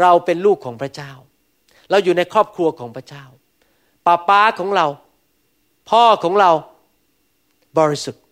[0.00, 1.12] เราเป็นลูกของพระเจ้า
[1.90, 3.24] เราอยู่ในครอบครัวของพระเจ้า
[4.06, 4.86] ป้าป้าของเรา
[5.90, 6.50] พ่อของเรา
[7.78, 8.22] บริสุทธิ์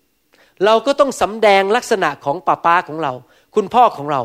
[0.64, 3.12] เราก็ต้องสำแดงลักษณะของป้าป้าของเรา
[3.54, 4.22] คุณพ่อของเรา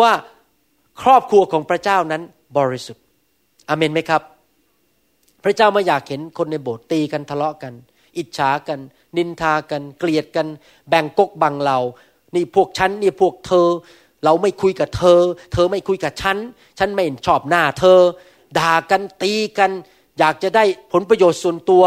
[0.00, 0.12] ว่า
[1.02, 2.22] ครอบครัวของพระเจ้านั้น
[2.58, 3.04] บริสุทธิ์
[3.68, 4.22] อเมนไหมครับ
[5.44, 7.72] พระเจ้าไม่อยากเห็นคนในโบสถ์ตีกันทะเลาะกัน
[8.16, 8.78] อิจฉากัน
[9.16, 10.46] นินทากัน เกลียดกัน
[10.88, 11.78] แบ่งกกบังเรา
[12.34, 13.68] นี่พวกฉันนี่พวกเธอ
[14.24, 15.20] เราไม่คุยกับเธอ
[15.52, 16.36] เธอไม่คุยกับฉัน
[16.78, 17.98] ฉันไม่ชอบหน้าเธอ
[18.58, 19.70] ด่ากันตีกัน
[20.18, 21.84] อยากจะได้ผลประโยชน์ส่วนตัว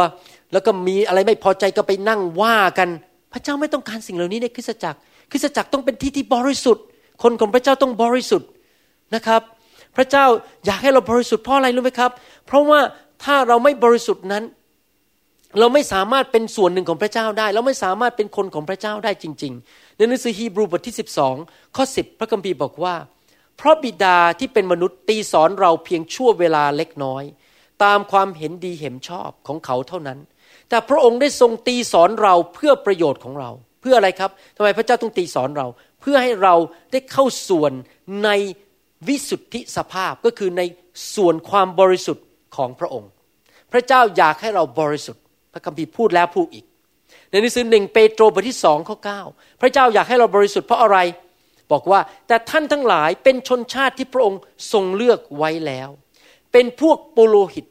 [0.54, 2.90] แล้วก็มีอะไรไม่พอใจก็ไปนั่งว่ากัน
[3.34, 5.00] พระเจ้าไม่ต้องการสิ่งเหล่านี้ในคริสตจักร
[5.32, 6.84] คริสตจักรต้องเป็นที่ที่บริสุทธิ์
[7.24, 8.50] คนของพระเจ้าต้องบริสุทธิ์
[9.16, 9.42] นะครับ
[9.96, 10.26] พระเจ้า
[10.66, 12.12] อยากให้เราบริสุทธิ์เพราะอะไรรู้ไหมครับ
[12.48, 12.80] เพราะว่า
[13.24, 14.44] ถ้าเราไม่บริสุทธิ์นั้น
[15.60, 20.96] เราไม่สามารถเป็นส่วนหนึ่งของพระเจ้าได้ เราไม่สามารถเป็นคนของพระเจ้าได้จริง ๆ ในหนังสือฮีบรูบทที่
[21.36, 22.96] 12 ข้อ 10 พระคัมภีร์บอกว่า
[23.58, 27.24] เพราะบิดาที่เป็นมนุษย์ตีสอนเราเพียงชั่วเวลาเล็กน้อย
[27.84, 30.20] ตามความเห็นดีเห็นชอบของเขาเท่านั้น
[30.70, 33.52] แต่พระองค์ได้ทรงตีสอนเราเพื่อประโยชน์ของเรา
[33.82, 35.68] เพื่ออะไรครับทำไมพระเจ้าต้องตีสอนเรา
[36.02, 36.56] เพื่อให้เรา
[36.92, 37.74] ได้เข้าส่วน
[38.24, 38.30] ใน
[39.08, 40.62] วิสุทธิสภาพก็คือใน
[41.16, 42.26] ส่วนความบริสุทธิ์
[42.56, 43.10] ของพระองค์
[43.72, 46.66] พระเจ้าอยากให้เราบริสุทธิ์ พระคัมภีร์พูดแล้วพูดอีก
[47.34, 49.22] ในหนังสือหนึ่งเปโตรบทที่สองข้อเก้า
[49.62, 50.98] พระเจ้าอยากให้เราบริสุทธิ์เพราะอะไร
[51.72, 54.40] บอกว่าแต่ท่านทั้งหลายเป็นชนชาติที่พระองค์
[54.72, 55.90] ทรงเลือกไว้แล้ว
[56.52, 57.66] เป็นพวกปุโรหิต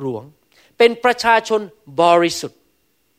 [0.00, 0.24] หลวง
[0.78, 1.60] เป็นประชาชน
[2.02, 2.58] บริสุทธิ์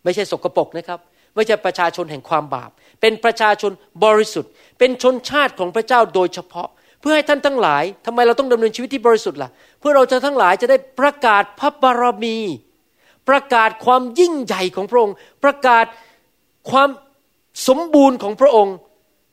[0.03, 0.99] ไม่ใช่สกปรกนะครับ
[1.35, 3.71] ไม่ใช่ประชาชนแห่งความบาป เป็นประชาชน
[4.05, 6.67] บริสุทธิ์ เป็นชนชาติของพระเจ้าโดยเฉพาะ
[7.01, 12.37] เพื่อให้ท่านทั้งหลายทำไมเราต้องดำเนินชีวิตที่บริสุทธิ์ล่ะ เพื่อเราจะทั้งหลายจะได้ประกาศพระบารมี
[13.29, 15.85] ประกาศความยิ่งใหญ่ของพระองค์ ประกาศ
[16.71, 16.89] ความ
[17.67, 18.75] สมบูรณ์ของพระองค์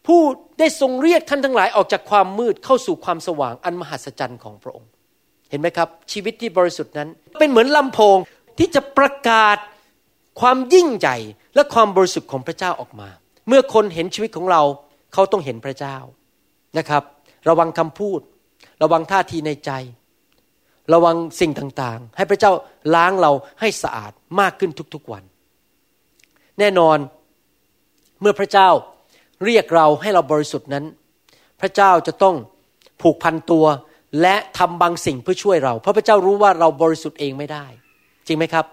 [0.07, 0.20] ผู้
[0.59, 4.90] ได้ทรงเรียกท่านทั้งหลายออกจากความมืดเข้าสู่ความสว่างอันมหัศจรรย์ของพระองค์
[5.50, 8.16] เห็นไหมครับ ชีวิตที่บริสุทธิ์นั้น เป็นเหมือนลำโพง
[8.59, 9.57] ที่จะประกาศ
[10.40, 11.16] ความยิ่งใหญ่
[11.54, 13.09] และความบริสุทธิ์ของพระเจ้าออกมา
[13.48, 14.62] เมื่อคนเห็นชีวิตของเรา
[15.12, 15.96] เขาต้องเห็นพระเจ้า
[16.78, 17.02] นะครับ
[17.48, 18.20] ระวังคำพูด
[18.83, 19.70] ระวังท่าทีในใจ
[20.92, 22.53] ระวังสิ่งต่างๆ ให้พระเจ้า
[22.94, 25.23] ล้างเราให้สะอาดมากขึ้นทุกๆวัน
[26.59, 26.99] แน่นอน
[28.20, 28.68] เมื่อพระเจ้า
[29.44, 30.85] เรียกเราให้เราบริสุทธิ์นั้น
[31.61, 32.37] พระเจ้าจะต้อง
[33.03, 33.64] ผูกพันตัว
[34.23, 37.66] และทำบางสิ่งเพื่อช่วยเรา เพราะพระเจ้ารู้ว่าเราบริสุทธิ์เองไม่ได้
[38.27, 38.66] จริงไหมครับ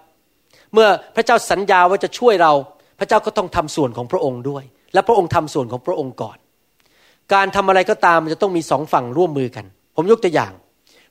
[0.72, 2.52] เมื่อพระเจ้าสัญญาว่าจะช่วยเรา
[2.98, 6.38] พระเจ้าก็ต้องทำส่วนของพระองค์ด้วย และพระองค์ทำส่วนของพระองค์ก่อน
[7.34, 9.64] การทำอะไรก็ตามจะต้องมีสองฝั่งร่วมมือกัน
[9.96, 10.52] ผมยกตัวอย่าง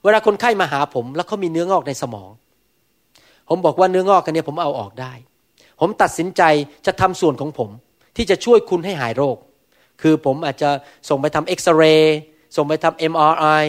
[0.03, 2.29] เวลาคนไข้มาหาผม แล้วเขามีเนื้องอกในสมอง
[3.49, 5.13] ผมบอกว่าเนื้องอกกันนี่ยผมเอาออกได้
[5.79, 6.41] ผมตัดสินใจ
[6.85, 7.69] จะทำส่วนของผม
[8.15, 9.37] ที่จะช่วยคุณให้หายโรค
[10.01, 10.69] คือผมอาจจะ
[11.09, 12.17] ส่งไปทำเอ็กซเรย์
[12.55, 13.65] ส่งไปทำ MRI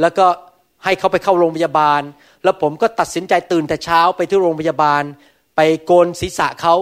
[0.00, 0.26] แล้วก็
[0.84, 2.02] ให้เขาไปเข้าโรงพยาบาล
[2.44, 5.02] แล้วผมก็ตัดสินใจตื่นแต่เช้าไปที่โรงพยาบาล
[5.56, 6.74] ไปโกนศีรษะเขา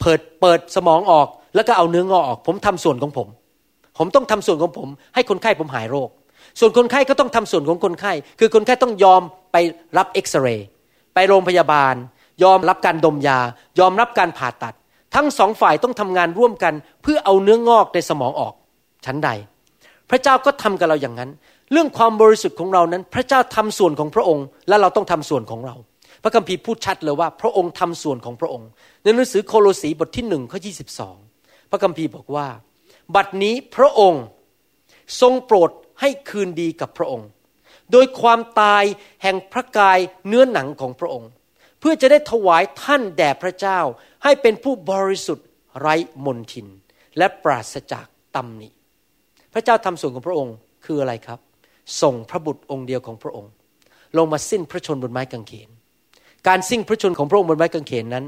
[0.00, 3.28] เปิดเปิดสมองออก แล้วก็เอาเนื้องอกออก ผมทำส่วนของผม
[3.98, 6.08] ผมต้องทำส่วนของผม ให้คนไข้ผมหายโรค
[6.58, 9.56] ส่วนคนไข้ก็ต้องทำส่วนของคนไข้ คือคนไข้ต้องยอมไป
[9.98, 10.66] รับเอ็กซเรย์
[11.14, 11.94] ไปโรงพยาบาล
[12.44, 13.38] ยอมรับการดมยา
[13.80, 14.74] ยอมรับการผ่าตัด
[15.14, 18.54] ทั้งสองฝ่ายต้องทำงานร่วมกันเพื่อเอาเนื้องอกในสมองออก
[19.06, 19.30] ชั้นใด
[20.10, 21.30] พระเจ้าก็ทำกับเราอย่างนั้น
[21.72, 25.74] เรื่องความบริสุทธิ์ของเรานั้น พระเจ้าทำส่วนของพระองค์ และเราต้องทำส่วนของเรา
[26.22, 28.68] พระคัมภีร์พูดชัดเลยว่า พระองค์ทำส่วนของพระองค์
[29.02, 30.70] ในหนังสือโคโลสีบทที่หนึ่งข้อยี
[31.70, 32.46] พระคัมภีร์บอกว่า
[33.14, 34.24] บัดนี้พระองค์
[35.20, 37.28] ทรงโปรด ให้คืนดีกับพระองค์
[37.92, 38.84] โดยความตาย
[39.22, 41.30] แห่งพระกายเนื้อหนังของพระองค์
[41.80, 43.80] เพื่อจะได้ถวายท่านแด่พระเจ้า
[44.24, 45.46] ให้เป็นผู้บริสุทธิ์
[45.80, 46.66] ไร้มนทิน
[47.18, 48.68] และปราศจากตำหนิ
[49.52, 51.38] พระเจ้าทำส่วนของพระองค์คืออะไรครับ
[52.02, 53.50] ส่งพระบุตรองค์เดียวของพระองค์
[54.16, 55.70] ลงมาสิ้นพระชนบนไม้กางเขน
[56.48, 58.24] การสิ้นพระชนของพระองค์บนไม้กางเขนนั้น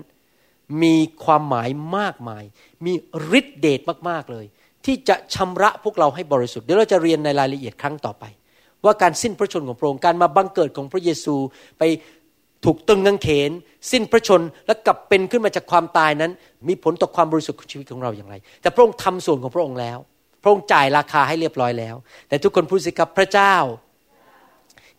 [0.82, 2.44] มีความหมายมากมาย
[2.84, 2.92] มี
[3.38, 4.46] ฤทธิเดชมากๆเลย
[4.86, 8.24] ที่จะชำระพวกเราให้บริสุทธิ์เดี๋ยวเราจะเรียนในรายละเอียดครั้งต่อไป
[8.84, 11.34] ว่าการสิ้นพระชนของพระองค์การมาบังเกิดของพระเยซู
[11.78, 11.82] ไป
[12.64, 13.50] ถูกตึงกางเขน
[13.90, 16.30] สิ้นพระชนและกลับเป็นขึ้นมาจากความตายนั้น
[16.68, 19.98] มีผลต่อความบริสุทธิ์ของชีวิตของเราอย่างไร แต่พระองค์ทำส่วนของพระองค์แล้ว
[20.42, 21.94] พระองค์จ่ายราคาให้เรียบร้อยแล้ว
[22.28, 23.54] แต่ทุกคนพูดสิครับพระเจ้า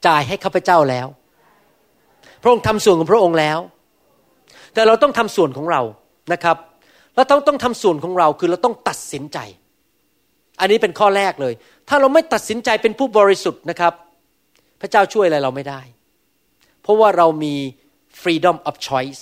[0.07, 1.07] จ่ายให้ข้าพเจ้าแล้ว
[2.41, 3.59] พระองค์ทำส่วนของพระองค์แล้ว
[4.73, 5.81] แต่เราต้องทำส่วนของเรา
[6.33, 6.57] นะครับ
[7.15, 9.39] เราต้องต้องทำส่วนของเราคือเราต้องตัดสินใจ
[10.59, 11.53] อันนี้เป็นข้อแรกเลย
[11.89, 13.93] ถ้าเราไม่ตัดสินใจเป็นผู้บริสุทธิ์นะครับ
[14.81, 15.81] พระเจ้าช่วยอะไรเราไม่ได้
[16.81, 17.55] เพราะว่าเรามี
[18.21, 19.19] freedom of choice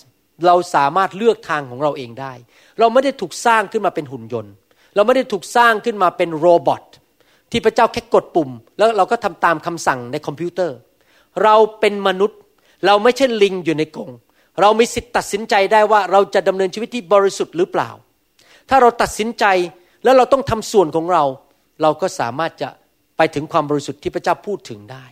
[0.48, 2.34] เราสามารถเลือกทางของเราเองได้
[2.80, 4.54] เราไม่ได้ถูกสร้างขึ้นมาเป็นหุ่นยนต์
[4.96, 6.82] เราไม่ได้ถูกสร้างขึ้นมาเป็น robot
[7.52, 10.78] ที่พระเจ้าแค่กดปุ่ม แล้วเราก็ทำตามคำสั่งในคอมพิวเตอร์
[11.44, 12.40] เราเป็นมนุษย์
[12.86, 14.10] เราไม่ใช่ลิงอยู่ในกรง
[14.62, 17.90] เรามีสิทธิ์ตัดสินใจได้ว่าเราจะดำเนินชีวิตที่บริสุทธิ์หรือเปล่า
[18.70, 19.46] ถ้าเราตัดสินใจ
[20.04, 21.24] แล้วเราต้องทำส่วนของเรา
[21.82, 22.70] เราก็สามารถจะ
[23.18, 25.06] ไปถึงความบริสุทธิ์ที่พระเจ้าพูดถึงได้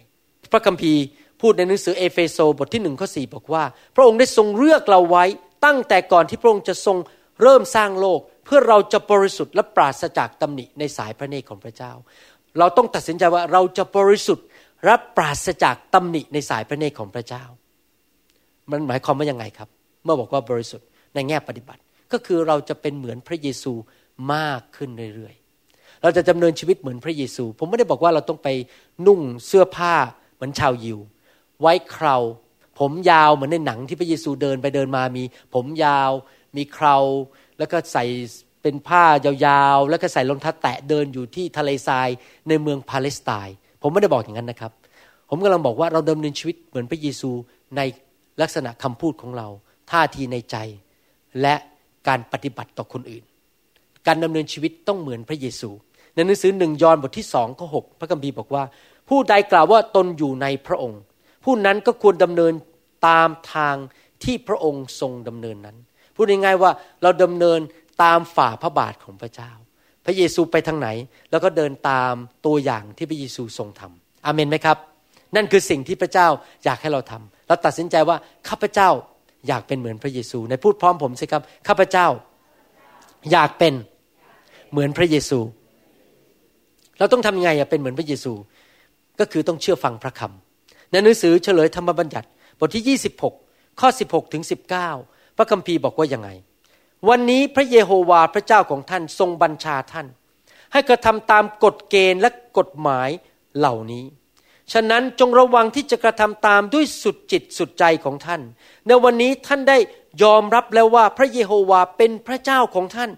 [0.52, 1.02] พระคัมภีร์
[1.42, 3.64] พูดในหนังสือเอเฟโซบทที่หนึ่งข้อสี่บอกว่า
[3.96, 5.26] พระองค์ได้ทรงเลือกเราไว้
[5.66, 6.98] ตั้งแต่ก่อนที่พระองค์จะทรง
[7.42, 11.92] เริ่มสร้างโลก เพื่อเราจะบริสุทธิ์และปราศจากตำหนิในสายพระเนตรของพระเจ้า
[12.60, 14.46] เราต้องตัดสินใจว่าเราจะบริสุทธิ์
[14.86, 17.44] และปราศจากตำหนิในสายพระเนตรของพระเจ้า
[18.72, 19.70] มันหมายความว่ายังไงครับ
[20.04, 23.74] เมื่อบอกว่าบริสุทธิ์ในแง่ปฏิบัติ ก็คือเราจะเป็นเหมือนพระเยซู
[24.34, 28.48] มากขึ้นเรื่อยๆ เราจะดำเนินชีวิตเหมือนพระเยซู ผมไม่ได้บอกว่าเราต้องไป
[29.08, 29.94] นุ่งเสื้อผ้า
[30.36, 31.00] เหมือนชาวยิว
[31.62, 32.18] ไว้เครา
[32.80, 36.12] ผมยาวเหมือนในหนังที่พระเยซูเดินไปเดินมามี ผมยาว
[36.58, 36.98] มีเครา
[37.60, 38.06] แล้วก็ใส่
[38.62, 42.10] เป็นผ้ายาวๆ แล้วก็ใส่รองเท้าแตะเดินอยู่ที่ทะเลทราย
[42.48, 44.72] ในเมืองปาเลสไตน์ ผมไม่ได้บอกอย่างนั้นนะครับ
[45.30, 47.32] ผมกำลังบอกว่าเราดำเนินชีวิตเหมือนพระเยซู
[47.78, 47.82] ใน
[48.42, 49.48] ลักษณะคำพูดของเรา
[49.92, 50.58] ท่าทีในใจ
[51.42, 51.56] และ
[52.08, 53.24] การปฏิบัติต่อคนอื่น
[54.08, 55.70] การดำเนินชีวิตต้องเหมือนพระเยซู
[56.16, 58.64] ในหนังสือหนึ่งยอห์นบทที่สองข้อหพระคัมภีร์บอกว่า
[59.10, 61.02] ผู้ใดกล่าวว่าตนอยู่ในพระองค์
[61.44, 62.54] ผู้นั้นก็ควรดำเนิน
[63.08, 63.76] ตามทาง
[64.24, 65.78] ที่พระองค์ทรงดำเนินนั้น
[66.16, 67.60] พูดง่ายๆว่าเราดำเนิน
[68.04, 69.52] ตามฝ่าพระบาทของพระเจ้า
[70.06, 70.90] พระเยซูไปทางไหน
[71.32, 72.14] แล้วก็เดินตาม
[72.46, 74.78] ตัวอย่างที่พระเยซูทรงทำอเมนไหมครับ
[75.36, 76.28] นั่นคือสิ่งที่พระเจ้า
[76.66, 78.18] อยากให้เราทำเราตัดสินใจว่า
[78.50, 78.90] ข้าพเจ้า
[79.48, 82.08] อยากเป็นเหมือนพระเยซู ในพูดพร้อมผมสิครับข้าพเจ้า
[83.32, 83.74] อยากเป็น
[84.72, 85.40] เหมือนพระเยซู
[86.98, 88.34] เราต้องทำยังไงอะเป็นเหมือนพระเยซู
[89.20, 92.28] ก็คือต้องเชื่อฟังพระคำในหนังสือเฉลยธรรมบัญญัติ
[92.60, 92.98] บทที่
[93.36, 94.44] 26 ข้อ 16 ถึง
[94.90, 96.30] 19 พระคัมภีร์บอกว่ายังไง
[97.10, 100.08] วันนี้พระเยโฮวาห์พระเจ้าของท่านทรงบัญชาท่าน
[100.74, 103.10] ให้กระทำตามกฎเกณฑ์และกฎหมาย
[103.58, 104.06] เหล่านี้
[104.74, 108.42] ฉะนั้นจงระวังที่จะกระทำตามด้วยสุดจิตสุดใจของท่าน
[108.88, 109.78] ในวันนี้ท่านได้
[110.24, 113.12] ยอมรับแล้วว่าพระเยโฮวาเป็นพระเจ้าของท่าน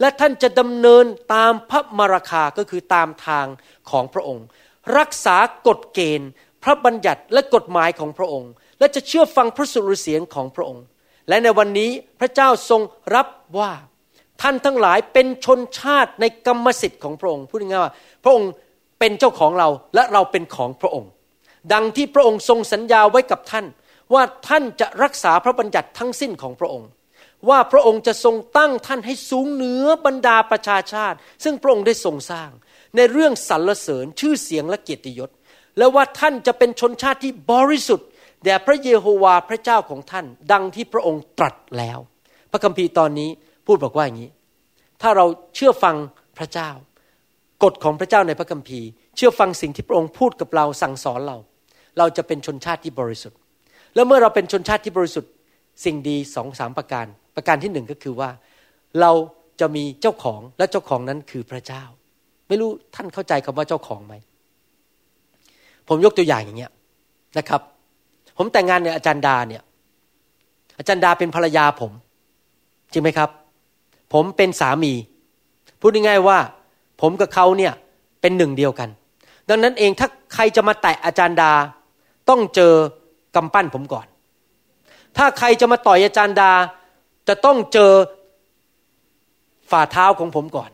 [0.00, 3.46] และท่านจะดำเนินตามพระมราคาก็คือตามทาง
[3.90, 4.44] ของพระองค์
[4.98, 6.30] รักษากฎเกณฑ์
[6.64, 10.84] พระบัญญัติและกฎหมายของพระองค์ และจะเชื่อฟังพระสุรเสียงของพระองค์
[11.28, 12.80] และในวันนี้พระเจ้าทรง
[13.14, 13.26] รับ
[13.58, 13.72] ว่า
[14.42, 17.92] ท่านทั้งหลายเป็นชนชาติในกรรมสิทธิ์ของพระองค์พูดง่ายว่า
[18.24, 18.50] พระองค์
[18.98, 21.10] เป็นเจ้าของเราและเราเป็นของพระองค์
[21.72, 23.66] ดังที่พระองค์ทรงสัญญาไว้กับท่าน
[24.14, 26.90] ว่าท่านจะรักษาพระบัญญัติทั้งสิ้นของพระองค์
[27.48, 32.50] ว่าพระองค์จะทรงตั้งท่านให้สูงเหนือบรรดาประชาชาติ ซึ่งพระองค์ได้ทรงสร้าง
[32.96, 35.30] ในเรื่องสรรเสริญชื่อเสียงและเกียรติยศ
[35.78, 38.08] และว่าท่านจะเป็นชนชาติที่บริสุทธิ์
[38.44, 41.98] แด่พระเยโฮวาห์พระเจ้าของท่าน ดังที่พระองค์ตรัสแล้ว
[42.52, 43.30] พระคัมภีร์ตอนนี้
[43.66, 44.30] พูดบอกว่าอย่างนี้
[45.02, 45.96] ถ้าเราเชื่อฟัง
[46.38, 46.70] พระเจ้า
[47.64, 51.36] กฎของพระเจ้าในพระคัมภีร์ เชื่อฟังสิ่งที่พระองค์พูดกับเราสั่งสอนเรา
[51.98, 53.38] เราจะเป็นชนชาติที่บริสุทธิ์
[53.94, 55.32] แล้วเมื่อเราเป็นชนชาติที่บริสุทธิ์
[55.84, 58.30] สิ่งดีสองสามประการ ประการที่หนึ่งก็คือว่า
[59.00, 59.10] เรา
[59.60, 61.82] จะมีเจ้าของและเจ้าของนั้นคือพระเจ้า
[62.48, 64.14] ไม่รู้ท่านเข้าใจคำว่าเจ้าของไหม
[65.88, 66.72] ผมยกตัวอย่างอย่างเงี้ย
[67.38, 67.60] นะครับ
[68.36, 69.62] ผมแต่งงานเนี่ยอาจารย์ดาเนี่ย
[70.78, 71.92] อาจารย์ดาเป็นภรรยาผม
[72.92, 73.30] จริงไหมครับ
[74.12, 74.92] ผมเป็นสามี
[75.80, 76.38] พูดง่ายๆว่า
[77.00, 77.72] ผมกับเขาเนี่ย
[78.20, 78.88] เป็นหนึ่งเดียวกัน
[79.48, 81.52] ดังนั้นเองถ้าใครจะมาแตะอาจารย์ดา
[82.28, 82.74] ต้องเจอ
[83.36, 84.06] กำปั้นผมก่อน
[85.16, 86.52] ถ้าใครจะมาต่อยอาจารย์ดา
[87.28, 87.92] จะต้องเจอ
[89.70, 90.70] ฝ่าเท้าของผมก่อน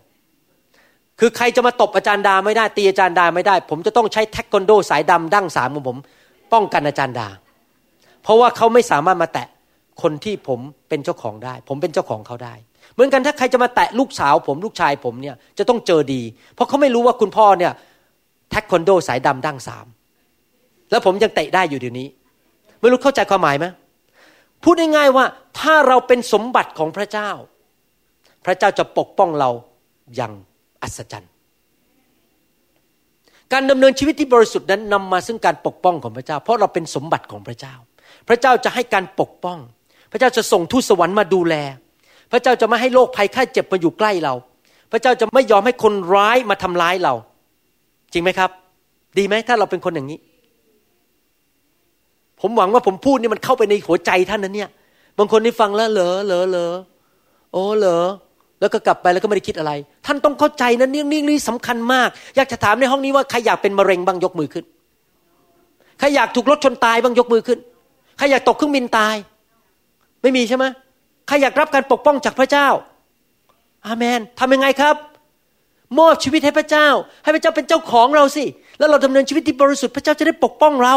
[1.20, 5.98] คือใครจะมาตบอาจารย์ดาไม่ได้ตีอาจารย์ดาไม่ได้ ผมจะต้องใช้แท็กคอนโดสายดำดั้งสามของผม
[6.52, 7.28] ป้องกันอาจารย์ดา
[8.22, 9.48] เพราะว่าเขาไม่สามารถมาแตะ
[10.02, 12.54] คนที่ผมเป็นเจ้าของได้ ผมเป็นเจ้าของเขาได้
[12.94, 16.22] เหมือนกันถ้าใครจะมาแตะลูกสาวผมลูกชายผมเนี่ยจะต้องเจอดี
[16.54, 17.72] เพราะเขาไม่รู้ว่าคุณพ่อเนี่ย
[18.50, 19.86] แท็กคอนโดสายดำดั้งสาม
[20.90, 22.08] แล้วผมยังเตะได้อยู่เดี๋ยวนี้
[22.80, 23.66] ไม่รู้เข้าใจความหมายไหม
[24.62, 25.24] พูดง่ายๆว่า
[25.60, 27.30] ถ้าเราเป็นสมบัติของพระเจ้า
[28.44, 29.50] พระเจ้าจะปกป้องเรา
[30.16, 30.32] อย่าง
[30.82, 31.32] อัศจรรย์
[33.52, 37.74] การดำเนินชีวิตที่บริสุทธิ์นั้นนำมาซึ่งการปกป้องของพระเจ้า เพราะเราเป็นสมบัติของพระเจ้า
[38.28, 39.58] พระเจ้าจะให้การปกป้อง
[40.12, 41.54] พระเจ้าจะส่งทูตสวรรค์มาดูแล
[42.32, 44.34] พระเจ้าจะไม่ให้โรคภัยไข้เจ็บมาอยู่ใกล้เรา
[44.92, 47.14] พระเจ้าจะไม่ยอมให้คนร้ายมาทำร้ายเรา
[48.12, 48.50] จริงไหมครับ
[49.18, 50.18] ดีไหมถ้าเราเป็นคนอย่างนี้
[52.42, 54.68] ผมหวังว่าผมพูดนี่มันเข้าไปในหัวใจท่านนั้นเนี่ย
[55.18, 56.72] บางคนที่ฟังแล้วเหรอเหรอเหรอ
[57.52, 57.98] โอ้เหรอ
[58.60, 59.72] แล้วก็กลับไปแล้วก็ไม่ได้คิดอะไร
[60.06, 64.64] ท่านต้องเข้าใจนะนี่นี่นี่สำคัญมาก อยากจะถามในห้องนี้ว่าใครอยากเป็นมะเร็งบ้างยกมือขึ้น
[65.98, 67.58] ใครอยากถูกรถชนตายบ้างยกมือขึ้น
[68.18, 69.14] ใครอยากตกเครื่องบินตาย
[70.22, 70.64] ไม่มีใช่ไหม
[71.28, 72.68] ใครอยากรับการปกป้องจากพระเจ้า
[73.86, 74.96] อาเมนทำยังไงครับ
[75.98, 76.88] มอบชีวิตให้พระเจ้า
[77.24, 78.44] ให้พระเจ้าเป็นเจ้าของเราสิ
[78.78, 80.96] แล้วเราดำเนินชีวิตที่บริสุทธิ์พระเจ้าจะได้ปกป้องเรา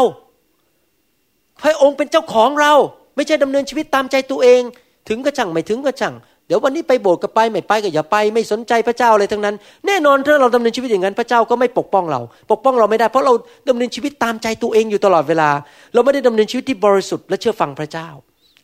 [1.62, 2.72] พระองค์เป็นเจ้าของเรา
[3.16, 4.62] ไม่ใช่ดำเนินชีวิตตามใจตัวเอง
[5.08, 6.14] ถึงก็ช่างไม่ถึงก็ช่าง
[6.46, 9.54] เดี๋ยววันนี้ไปโบสถ์ก็ไปไม่ไปก็อย่าไป ไม่สนใจพระเจ้าอะไรทั้งนั้น
[9.86, 12.20] แน่นอนถ้าเราดำเนินชีวิตอย่างนั้นพระเจ้าก็ไม่ปกป้องเรา
[12.50, 13.32] ปกป้องเราไม่ได้ เพราะเรา
[13.68, 15.50] ดำเนินชีวิตตามใจตัวเองอยู่ตลอดเวลา
[15.94, 18.08] เราไม่ได้ดำเนินชีวิตที่บริสุทธิ์และเชื่อฟังพระเจ้า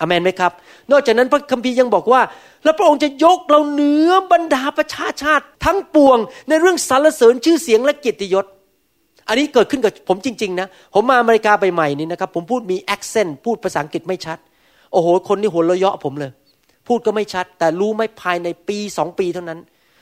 [0.01, 0.53] อเมนไหมครับ
[0.91, 2.21] นอกจากนั้นพระคัมภีร์ยังบอกว่า
[2.65, 8.45] แล้วพระองค์จะยกเราเหนือบรรดาประชาชาติ ทั้งปวงในเรื่องสรรเสริญชื่อเสียงและเกียรติยศ
[9.29, 14.39] อันนี้เกิดขึ้นกับผมจริง ๆ นะ ผมมาอเมริกาใหม่ๆนี่นะครับ ผมพูดมี accent พูดภาษาอังกฤษไม่ชัด
[14.93, 16.31] โอ้โห คนนี่หัวเราะเยาะผมเลย
[16.87, 19.59] พูดก็ไม่ชัด แต่รู้ไม่ภายในปีสองปีเท่านั้น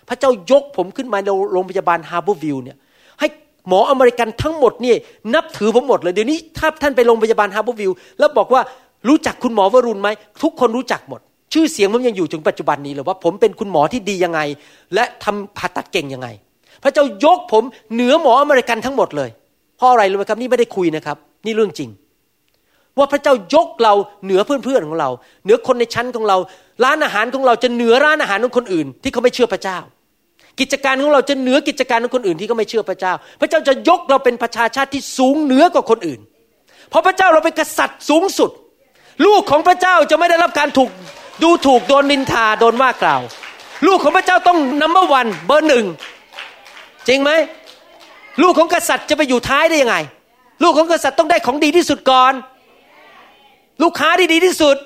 [0.09, 2.77] พระเจ้ายกผมขึ้นมาในโรงพยาบาล Harborview เนี่ย
[3.21, 3.29] ให้
[3.69, 4.95] หมออเมริกันทั้งหมดนี่
[5.35, 8.62] นับถือผมหมดเลย เดี๋ยวนี้ถ้าท่านไปโรงพยาบาล Harborview แล้วบอกว่า
[9.09, 10.09] รู้จักคุณหมอวรุณไหม
[10.43, 11.21] ทุกคนรู้จักหมด
[11.53, 14.41] ชื่อเสียงผมยังอยู่ถึงปัจจุบันนี้เลยว่าผมเป็นคุณหมอที่ดียังไง
[14.95, 16.29] และทำผ่าตัดเก่งยังไง
[16.87, 19.31] พระเจ้ายกผมเหนือหมออเมริกันทั้งหมดเลย
[19.77, 21.90] เพราะอะไรรู้ไหมครับนี่ไม่ได้คุยนะครับ นี่เรื่องจริง
[22.99, 23.94] ว่าพระเจ้ายกเรา
[24.25, 25.11] เหนือเพื่อนๆของเรา
[25.44, 26.37] เหนือคนในชั้นของเรา
[26.85, 29.79] ร้านอาหารของเราจะเหนือร้านอาหารของคนอื่น ที่เขาไม่เชื่อพระเจ้า
[30.61, 36.20] กิจการของเราจะเหนือกิจการของคนอื่นที่เขาไม่เชื่อพระเจ้า พระเจ้าจะยกเราเป็นประชาชาติที่สูงเหนือกว่าคนอื่น
[36.90, 38.51] เพราะพระเจ้าเราเป็นกษัตริย์สูงสุด
[39.27, 40.90] ลูกของพระเจ้าจะไม่ได้รับการถูก
[41.42, 43.22] ดูถูกโดนนินทาโดนว่ากล่าว
[43.87, 45.87] ลูกของพระเจ้าต้องนัมเบอร์วันเบอร์หนึ่ง
[47.09, 47.31] จริงไหม
[48.42, 49.97] ลูกของกษัตริย์จะไปอยู่ท้ายได้ยังไง
[50.62, 52.33] ลูกของกษัตริย์ต้องได้ของดีที่สุดก่อน
[53.83, 54.77] ลูกค้าที่ดีที่สุด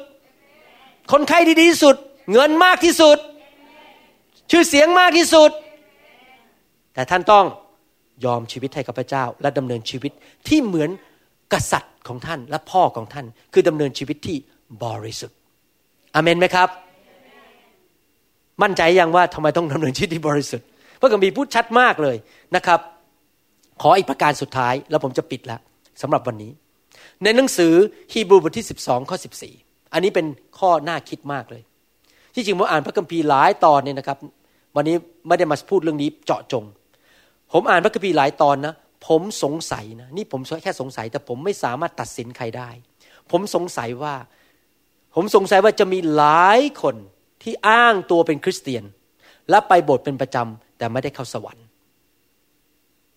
[1.12, 1.96] คนไข้ที่ดีที่สุด
[2.33, 3.18] เงินมากที่สุด
[4.50, 5.50] ชื่อเสียงมากที่สุด
[6.94, 7.44] แต่ท่านต้อง
[8.24, 10.12] ยอมชีวิตให้กับพระเจ้า และดำเนินชีวิต
[10.48, 10.90] ที่เหมือน
[11.52, 14.37] กษัตริย์ของท่านและพ่อของท่าน คือดำเนินชีวิตที่
[14.85, 15.37] บริสุทธิ์
[16.14, 16.68] อเมนไหมครับ
[18.62, 20.66] มั่นใจยังว่าทำไมต้องดำเนินชีวิตที่บริสุทธิ์
[21.01, 22.17] พระคัมภีร์พูดชัดมากเลย
[22.57, 22.81] นะครับ
[23.83, 25.61] ขออีกประการสุดท้ายแล้วผมจะปิดล้ว
[26.03, 26.53] สำหรับวันนี้
[27.23, 27.73] ในหนังสือ
[28.13, 29.17] ฮีบรูบทที่ 12 ข้อ
[29.55, 30.27] 14 อันนี้เป็น
[30.59, 31.63] ข้อน่าคิดมากเลย
[32.35, 34.19] ที่จริงผมอ่านพระคัมภีร์หลายตอนเนี่ยนะครับ
[34.77, 34.96] วันนี้
[35.29, 36.65] ไม่ได้มาพูดเรื่องนี้เจาะจง
[37.53, 38.75] ผมอ่านพระคัมภีร์หลายตอนนะ
[39.07, 42.71] ผมสงสัยนะนี่ผมแค่สงสัยแต่ผมไม่สามารถตัดสินใครได้
[43.31, 44.15] ผมสงสัยว่า
[45.15, 46.96] ผมสงสัยว่าจะมีหลายคน
[47.42, 48.85] ที่อ้างตัวเป็นคริสเตียน
[49.51, 51.66] และไปโบสถ์เป็นประจำ แต่ไม่ได้เข้าสวรรค์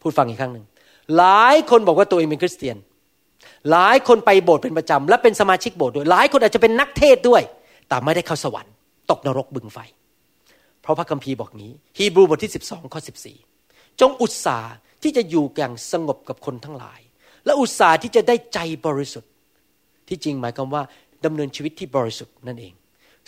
[0.01, 0.65] พูดฟังอีกครั้งหนึ่ง
[1.17, 2.77] หลายคนบอกว่าตัวเองเป็นคริสเตียน
[3.71, 7.41] หลายคนไปโบสถ์เป็นประจำและเป็นสมาชิกโบสถ์ด้วย หลายคนอาจจะเป็นนักเทศด้วย
[7.87, 8.73] แต่ไม่ได้เข้าสวรรค์
[9.11, 9.77] ตกนรกบึงไฟ
[10.81, 13.01] เพราะพระคัมภีร์บอกนี้ ฮีบรูบทที่ 12ข้อ
[13.49, 16.99] 14 จงอุตสาห์ที่จะอยู่อย่างสงบกับคนทั้งหลาย
[17.45, 19.31] และอุตสาห์ที่จะได้ใจบริสุทธิ์
[20.07, 20.83] ที่จริงหมายความว่า
[21.25, 22.73] ดำเนินชีวิตที่บริสุทธิ์นั่นเอง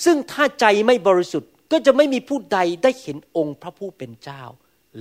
[0.06, 4.44] ซึ่งถ้าใจไม่บริสุทธิ์ ก็จะไม่มีผู้ใดได้เห็นองค์พระผู้เป็นเจ้า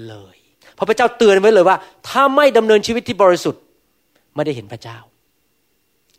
[0.06, 0.36] เลย
[0.78, 1.76] พระพระเจ้าเตือนไว้เลยว่า
[2.08, 3.62] ถ้าไม่ดำเนินชีวิตที่บริสุทธิ์
[4.34, 4.98] ไม่ได้เห็นพระเจ้า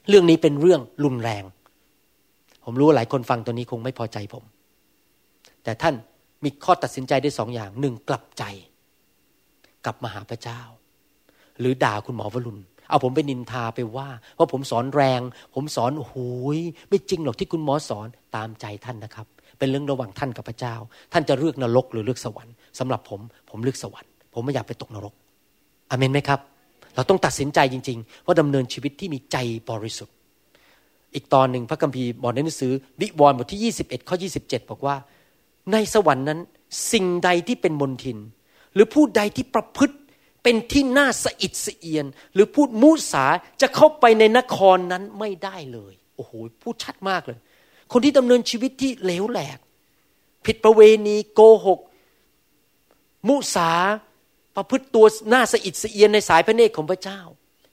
[0.10, 1.44] เรื่องนี้เป็นเรื่องรุนแรง
[2.66, 4.44] ผมรู้ว่าหลายคนฟังตัวนี้คงไม่พอใจผม
[5.64, 5.96] แต่ท่าน
[6.44, 8.44] มีข้อตัดสินใจได้สองอย่างหนึ่งกลับใจ
[9.86, 10.62] กลับมาหาพระเจ้า
[11.60, 15.22] หรือด่าคุณหมอวรุณเอาผมไปนินทาไปว่าว่าผมสอนแรง
[15.54, 19.28] ผมสอนโอ้ยไม่จริงหรอกที่คุณหมอสอนตามใจท่านนะครับ
[19.60, 20.76] เป็นเรื่องระหว่างท่านกับพระเจ้า
[21.14, 25.14] ท่านจะเลือกนรกหรือเลือกสวรรค์สำหรับผมผมเลือกสวรรค์ ผมไม่อยากไปตกนรก
[25.90, 26.40] อเมนไหมครับ
[26.96, 29.38] เราต้องตัดสินใจจริงๆ ว่าดำเนินชีวิตที่มีใจ
[29.70, 30.16] บริสุทธิ์
[31.16, 34.96] อีกตอนหนึ่งพระคัมภีร์บอกในหนังสือวิวรณ์บทที่ 21 ข้อ 27 บอกว่า
[35.72, 36.40] ในสวรรค์นั้น
[36.92, 38.18] สิ่งใดที่เป็นมนทิน
[38.74, 39.96] หรือผู้ใดที่ประพฤติ
[40.44, 43.26] เป็นที่น่าสะอิดสะเอียน หรือพูดมุสา
[43.62, 46.32] จะเข้าไปในนครนั้นไม่ได้เลย โอ้โห
[46.62, 47.38] พูดชัดมากเลย
[47.98, 49.58] คนที่ดำเนินชีวิตที่เลวแหลก
[50.46, 51.80] ผิดประเวณีโกหก
[53.28, 53.72] มุสา
[54.56, 57.22] ประพฤติตัวหน้าสะอิดสะเอียนในสายพระเนตรของพระเจ้า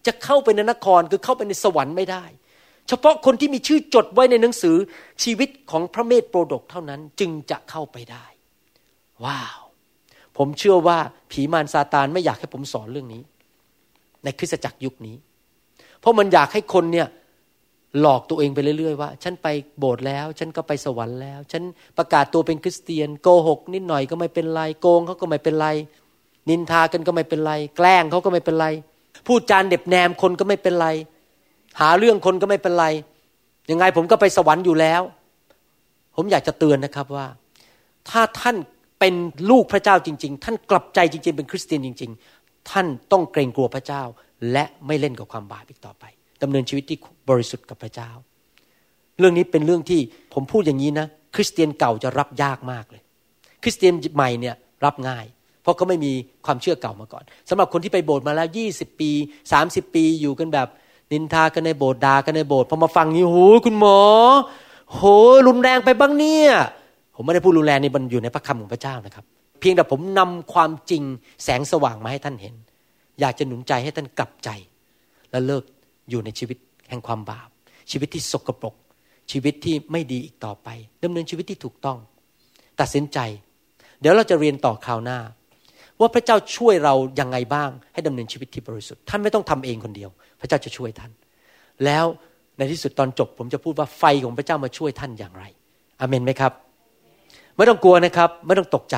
[0.07, 2.25] จะเข้าไปในนครคือเข้าไปในสวรรค์ไม่ได้
[2.89, 4.77] เฉพาะคนที่มีชื่อจดไว้ในหนังสือ
[5.23, 8.27] ชีวิตของพระเมธโปรดกเท่านั้นจึงจะเข้าไปได้
[9.25, 9.61] ว้าว
[10.37, 10.99] ผมเชื่อว่า
[11.31, 13.23] ผีมารซาตานไม่อยากให้ผมสอนเรื่องนี้
[14.25, 15.17] ในคริสตจักรยุคนี้
[16.01, 17.09] เพราะมันอยากให้คนเนี่ย
[18.01, 21.63] หลอกตัวเองไปเรื่อยๆว่า ฉันไปโบสถ์แล้ว ฉันก็ไปสวรรค์แล้ว ฉัน
[21.99, 25.69] ประกาศตัวเป็นคริสเตียนโกหก นิดหน่อยก็ไม่เป็นไรโกงเขาก็ไม่เป็นไร
[26.49, 28.67] นินทากันก็ไม่เป็นไร แกล้งเขาก็ไม่เป็นไร
[29.27, 30.89] พูดจานเด็บแนมคนก็ไม่เป็นไร
[31.81, 32.87] หาเรื่องคนก็ไม่เป็นไร
[33.71, 35.03] ยังไงผมก็ไปสวรรค์อยู่แล้ว
[36.17, 37.27] ผมอยากจะเตือนนะครับว่า
[38.11, 38.57] ถ้าท่าน
[39.01, 39.15] เป็น
[39.51, 44.03] ลูกพระเจ้าจริง ๆ ท่านกลับใจจริง ๆ เป็นคริสเตียนจริง ๆ ท่านต้องเกรงกลัวพระเจ้า
[44.53, 46.05] และไม่เล่นกับความบาปอีกต่อไป
[46.43, 46.99] ดำเนินชีวิตที่
[47.29, 48.11] บริสุทธิ์กับพระเจ้า
[49.19, 50.01] เรื่องนี้เป็นเรื่องที่
[50.35, 53.03] ผมพูดอย่างนี้นะ คริสเตียนเก่าจะรับยากมากเลย
[53.63, 54.55] คริสเตียนใหม่เนี่ย
[54.85, 55.25] รับง่าย
[55.63, 56.13] เพราะเขาไม่มี
[56.47, 59.11] ความเชื่อเก่ามาก่อนสำหรับคนที่ไปโบสถ์มาแล้ว 20 ปี
[59.53, 60.69] 30 ปีอยู่กันแบบ
[61.13, 63.99] นินทากันในโบสถ์ด่ากันในโบสถ์พอมาฟังนี้โหคุณหมอ
[64.93, 65.01] โห
[65.49, 66.51] รุนแรงไปบ้างเนี่ย
[67.15, 69.25] ผมไม่ได้พูดรุนแรงในบรรอยู่ในพระคำของพระเจ้านะครับ
[69.61, 71.03] เพียงแต่ผมนำความจริง
[71.45, 72.55] แสงสว่างมาให้ท่านเห็น
[73.21, 74.51] อยากจะหนุนใจให้ท่านกลับใจ
[75.31, 75.65] และเลิก
[76.11, 76.57] อยู่ในชีวิต
[76.93, 77.49] แห่งความบาป
[77.91, 78.75] ชีวิตที่สกปรก
[79.33, 80.69] ชีวิตที่ไม่ดีอีกต่อไป
[81.05, 81.99] ดำเนินชีวิตที่ถูกต้อง
[82.81, 83.19] ตัดสินใจ
[84.01, 85.19] เดี๋ยวเราจะเรียนต่อคราวหน้า
[86.01, 91.13] ว่าพระเจ้าช่วยเรายังไงบ้าง ให้ดำเนินชีวิตที่บริสุทธิ์ ท่านไม่ต้องทำเองคนเดียว พระเจ้าจะช่วยท่าน
[91.85, 92.05] แล้ว
[92.59, 95.45] ในที่สุดตอนจบ ผมจะพูดว่าไฟของพระเจ้ามาช่วยท่านอย่างไร
[96.01, 96.53] อเมนไหมครับ
[97.57, 98.97] ไม่ต้องกลัวนะครับ ไม่ต้องตกใจ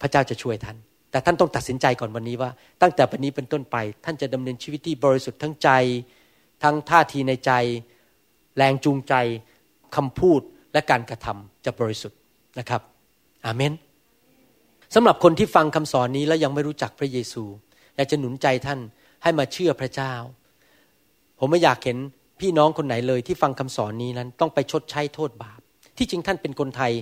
[0.00, 0.76] พระเจ้าจะช่วยท่าน
[1.10, 2.50] แต่ท่านต้องตัดสินใจก่อนวันนี้ว่า
[2.82, 5.68] ตั้งแต่วันนี้เป็นต้นไป ท่านจะดำเนินชีวิตที่บริสุทธิ์ทั้งใจ
[6.64, 7.52] ทั้งท่าทีในใจ
[8.56, 9.14] แรงจูงใจ
[9.96, 10.40] คำพูด
[10.72, 12.18] และการกระทำจะบริสุทธิ์
[12.58, 12.82] นะครับ
[13.46, 13.72] อาเมน
[14.94, 17.44] สำหรับคนที่ฟังคำสอนนี้แล้วยังไม่รู้จักพระเยซู
[17.96, 18.80] อยากจะหนุนใจท่าน
[19.22, 20.14] ให้มาเชื่อพระเจ้า
[21.38, 21.98] ผมไม่อยากเห็น
[22.40, 25.60] พี่น้องคนไหนเลยที่ฟังคำสอนนี้นั้นต้องไปชดใช้โทษบาป
[25.96, 26.92] ที่จริงท่านเป็นคนไทย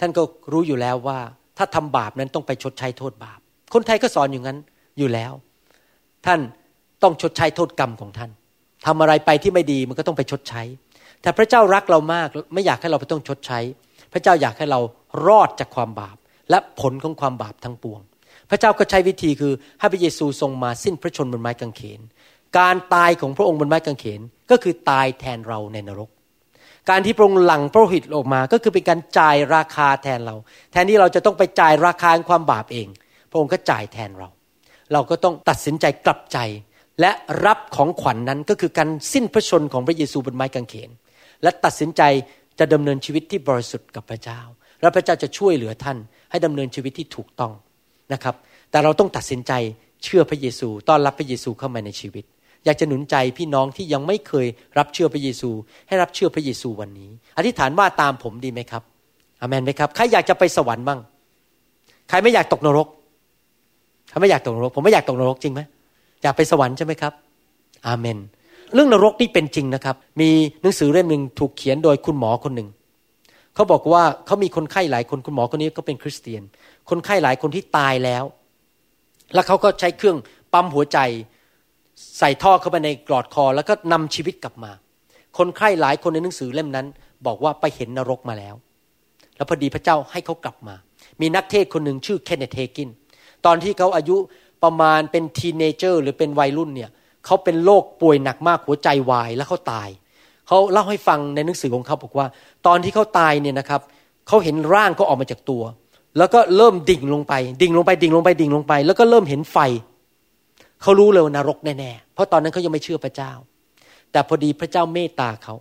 [0.00, 0.22] ท่านก็
[0.52, 1.18] รู้อยู่แล้วว่า
[1.58, 3.38] ถ้าทำบาปนั้นต้องไปชดใช้โทษบาป
[3.74, 4.58] คนไทยก็สอนอย่างนั้น
[4.98, 5.32] อยู่แล้ว
[6.26, 6.40] ท่าน
[7.02, 8.30] ต้องชดใช้โทษกรรมของท่าน
[8.86, 10.62] ทำอะไรไปที่ไม่ดีมันก็ต้องไปชดใช้
[11.22, 13.58] แต่พระเจ้ารักเรามากไม่อยากให้เราไปต้องชดใช้
[14.12, 14.80] พระเจ้าอยากให้เรา
[15.26, 16.16] รอดจากความบาป
[16.50, 18.00] และผลของความบาปทั้งปวง
[18.50, 22.00] พระเจ้าก็ใช้วิธีคือให้พระเยซูทรงมาสิ้นพระชนบนไม้กางเขน
[22.58, 24.20] การตายของพระองค์บนไม้กางเขน
[24.50, 26.10] ก็คือตายแทนเราในนรก
[26.90, 30.36] การที่พระองค์หลั่งพระหิตออกมาก็คือเป็นการจ่ายราคาแทนเรา
[30.72, 32.88] แทนที่เราจะต้องไปจ่ายราคาความบาปเอง
[33.30, 34.28] พระองค์ก็จ่ายแทนเรา
[34.92, 36.38] เราก็ต้องตัดสินใจกลับใจ
[37.00, 37.10] และ
[37.46, 40.90] รับของขวัญนนั้นก็คือการสิ้นพระชนของพระเยซูบนไม้กางเขน
[41.42, 42.02] และตัดสินใจ
[42.58, 44.40] จะดำเนินชีวิตที่บริสุทธิ์กับพระเจ้า
[44.80, 45.98] และพระเจ้าจะช่วยเหลือท่าน
[46.30, 47.52] ให้ดำเนินชีวิตที่ถูกต้อง
[48.12, 48.34] นะครับ
[48.70, 49.52] แต่เราต้องตัดสินใจ
[50.04, 52.24] เชื่อพระเยซู ต้อนรับพระเยซูเข้ามาในชีวิต
[52.64, 54.46] อยากจะหนุนใจพี่น้องที่ยังไม่เคย
[54.78, 55.50] รับเชื่อพระเยซู
[55.88, 58.82] ให้รับเชื่อพระเยซูวันนี้ อธิษฐานว่าตามผมดีไหมครับ
[59.40, 61.00] อเมนไหมครับ ใครอยากจะไปสวรรค์บ้าง
[62.08, 62.88] ใครไม่อยากตกนรก
[64.08, 65.60] ใครไม่อยากตกนรก ผมไม่อยากตกนรกจริงไหม
[66.24, 67.12] อยากไปสวรรค์ใช่ไหมครับ
[67.86, 68.18] อาเมน
[68.74, 70.30] เรื่องนรกนี่เป็นจริงนะครับ มี
[70.62, 72.68] หนังสือเล่มหนึ่งถูกเขียนโดยคุณหมอคนหนึ่ง
[73.54, 76.42] เขาบอกว่าเขามีคนไข้หลายคนคุณหมอคนนี้ก็เป็นคริสเตียน
[76.90, 78.24] คนไข้หลายคนที่ตายแล้ว
[79.34, 80.16] แล้วเขาก็ใช้เครื่อง
[80.52, 80.98] ปั๊มหัวใจ
[82.18, 84.72] ใส่ท่อเข้าไปในกรอดคอ แล้วก็นำชีวิตกลับมา
[85.38, 86.86] คนไข้หลายคนในหนังสือเล่มนั้น
[87.26, 88.54] บอกว่าไปเห็นนรกมาแล้ว
[89.36, 90.74] แล้วพอดีพระเจ้าให้เขากลับมา
[91.20, 92.88] มีนักเทศคนหนึ่งชื่อเคนเนตเฮกิน
[93.46, 94.16] ตอนที่เขาอายุ
[94.64, 96.90] ประมาณเป็นทีเนเจอร์ หรือเป็นวัยรุ่นเนี่ย
[97.26, 99.88] เขาเป็นโรคป่วยหนักมากหัวใจวายแล้วเขาตาย
[100.46, 102.26] เขาเล่าให้ฟังในหนังสือของเขาบอกว่า
[102.66, 103.80] ตอนที่เขาตายเนี่ยนะครับ
[104.28, 105.62] เขาเห็นร่างเขาออกมาจากตัว
[106.18, 109.58] แล้วก็เริ่มดิ่งลงไป ดิ่งลงไปดิ่งลงไปดิ่งลงไป แล้วก็เริ่มเห็นไฟ
[110.82, 113.32] เขารู้เลยว่านรกแน่ๆเพราะตอนนั้นเขายังไม่เชื่อพระเจ้า
[114.12, 115.54] แต่พอดีพระเจ้าเมตตาเขา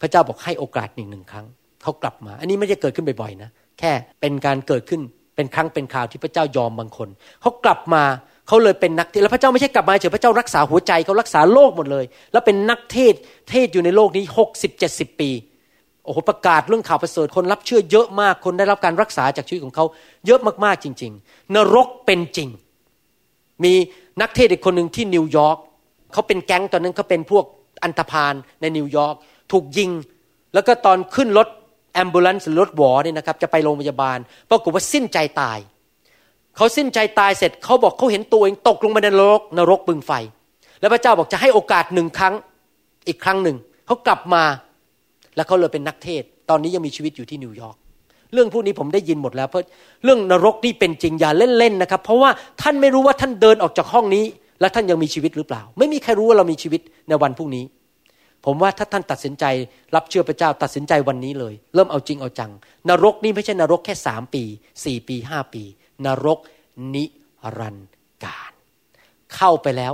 [0.00, 1.46] พระเจ้าบอกให้โอกาสหนึ่งหนึ่งครั้ง
[1.82, 5.00] เขากลับมา อันนี้ไม่ได้เกิดขึ้นบ่อยๆนะแค่เป็นการเกิดขึ้น
[5.36, 7.08] เป็นครั้งเป็นคราวที่พระเจ้ายอมบางคน
[7.40, 8.04] เขากลับมา
[8.48, 13.14] เขาเลยเป็นนักเทศแล้วพระเจ้าไม่ใช่กลับมาเฉยพระเจ้ารักษาหัวใจเขารักษาโลกหมดเลย แล้วเป็นนักเทศ
[13.50, 15.30] เทศอยู่ในโลกนี้หกสิบเจ็ดสิบปี
[16.04, 19.84] โอ้โหประกาศเรื่องข่าวประเสริฐคนรับเชื่อเยอะมากคนได้รับการรักษาจากชีวิตของเขา
[20.26, 22.48] เยอะมากๆจริง ๆ นรกเป็นจริง
[23.64, 23.72] มี
[24.20, 25.58] นักเทศน์อีกคนหนึ่งที่นิวยอร์ก
[26.12, 27.44] เขาเป็นแก๊งตอนนั้นเขาเป็นพวก
[27.82, 29.14] อันธพาลในนิวยอร์ก
[29.52, 29.90] ถูกยิง
[30.54, 31.48] แล้วก็ตอนขึ้นรถ
[31.94, 34.18] ambulance รถหวอเนี่ยนะครับจะไปโรงพยาบาล
[34.50, 35.58] ปรากฏว่าสิ้นใจตาย
[36.56, 40.12] เขาสิ้นใจตายเสร็จเขาบอกเขาเห็นตัวเองตกลงไปในนรกนรกบึงไฟ
[40.80, 42.34] แล้วพระเจ้าบอกจะให้โอกาสหนึ่งครั้ง
[43.08, 44.42] อีกครั้งหนึ่งเขากลับมา
[45.36, 47.76] แล้วเขาเลยเป็นนักเทศน์ ตอนนี้ยังมีชีวิตอยู่ที่นิวยอร์ก
[48.32, 49.64] เรื่องพวกนี้ผมได้ยินหมดแล้วเพราะ
[50.04, 52.30] เรื่องนรกนี่เป็นจริงอย่าเล่นๆนะครับ เพราะว่า
[52.62, 54.24] ท่านไม่รู้ว่าท่านเดินออกจากห้องนี้
[54.60, 57.64] แล้วท่านยังมีชีวิตหรือเปล่า ไม่มีใครรู้ว่าเรามีชีวิตในวันพรุ่งนี้
[58.44, 59.44] ผมว่าถ้าท่านตัดสินใจ
[59.94, 62.50] รับเชื่อพระเจ้าตัดสินใจวันนี้เลย เริ่มเอาจริงเอาจัง
[62.88, 64.44] นรกนี่ไม่ใช่นรกแค่สามปี
[64.84, 65.62] สี่ปีห้าปี
[66.06, 66.38] นรก
[66.94, 67.04] นิ
[67.58, 67.88] รันดร์
[68.24, 68.52] การ
[69.34, 69.92] เข้าไปแล้ว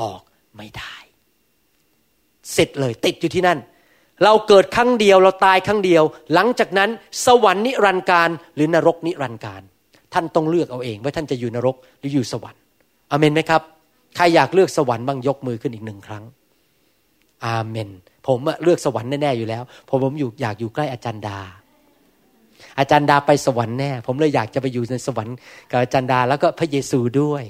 [0.00, 0.20] ออก
[0.56, 0.96] ไม่ได้
[2.52, 3.58] เสร็จเลยติดอยู่ที่นั่น
[4.24, 6.02] เราเกิดครั้งเดียวเราตายครั้งเดียว
[6.34, 6.90] หลังจากนั้น
[7.26, 9.62] สวรรค์นิรันดร์การ หรือนรกนิรันดร์การ
[10.14, 12.60] ท่านต้องเลือกเอาเองว่าท่านจะอยู่นรกหรืออยู่สวรรค์
[13.10, 13.62] อเมนไหมครับ
[14.16, 16.24] ใครอยากเลือกสวรรค์บ้างยกมือขึ้นอีกหนึ่งครั้ง
[17.44, 17.88] อาเมน
[18.26, 21.38] ผมเลือกสวรรค์แน่ๆอยู่แล้ว ผมผมอยู่อยากอยู่ใกล้อาจารย์ดา
[22.78, 25.36] อาจารย์ดาไปสวรรค์แน่ ผมเลยอยากจะไปอยู่ในสวรรค์
[25.70, 27.44] กับอาจารย์ดา แล้วก็พระเยซูด้วย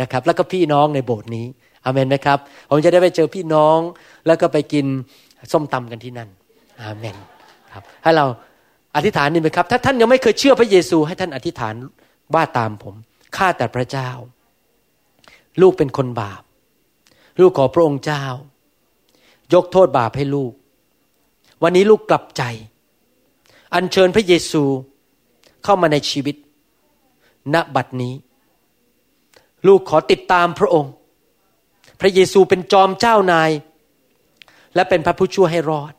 [0.00, 1.46] นะครับ แล้วก็พี่น้องในโบสถ์นี้
[1.84, 2.38] อเมนไหมครับ
[2.70, 3.78] ผมจะได้ไปเจอพี่น้อง
[4.26, 4.86] แล้วก็ไปกิน
[5.52, 6.28] ส้มตำกันที่นั่น
[6.80, 7.16] อาเมน
[7.72, 8.26] ครับ ให้เรา
[8.96, 11.74] อธิษฐานนี่ไหมครับ ถ้าท่านยังไม่เคยเชื่อพระเยซู ให้ท่านอธิษฐาน
[12.34, 12.94] ว่าตามผม
[13.36, 14.10] ข้าแต่พระเจ้า
[15.60, 16.42] ลูกเป็นคนบาป
[17.40, 18.24] ลูกขอพระองค์เจ้า
[19.54, 20.52] ยกโทษบาปให้ลูก
[21.62, 22.42] วันนี้ลูกกลับใจ
[23.74, 24.62] อัญเชิญพระเยซู
[25.64, 26.36] เข้ามาในชีวิต
[27.54, 28.14] ณบัดนี้
[29.66, 30.92] ลูกขอติดตามพระองค์
[32.00, 33.50] พระเยซูเป็นจอมเจ้านาย
[34.74, 35.92] และเป็นพระผู้ช่วยให้รอด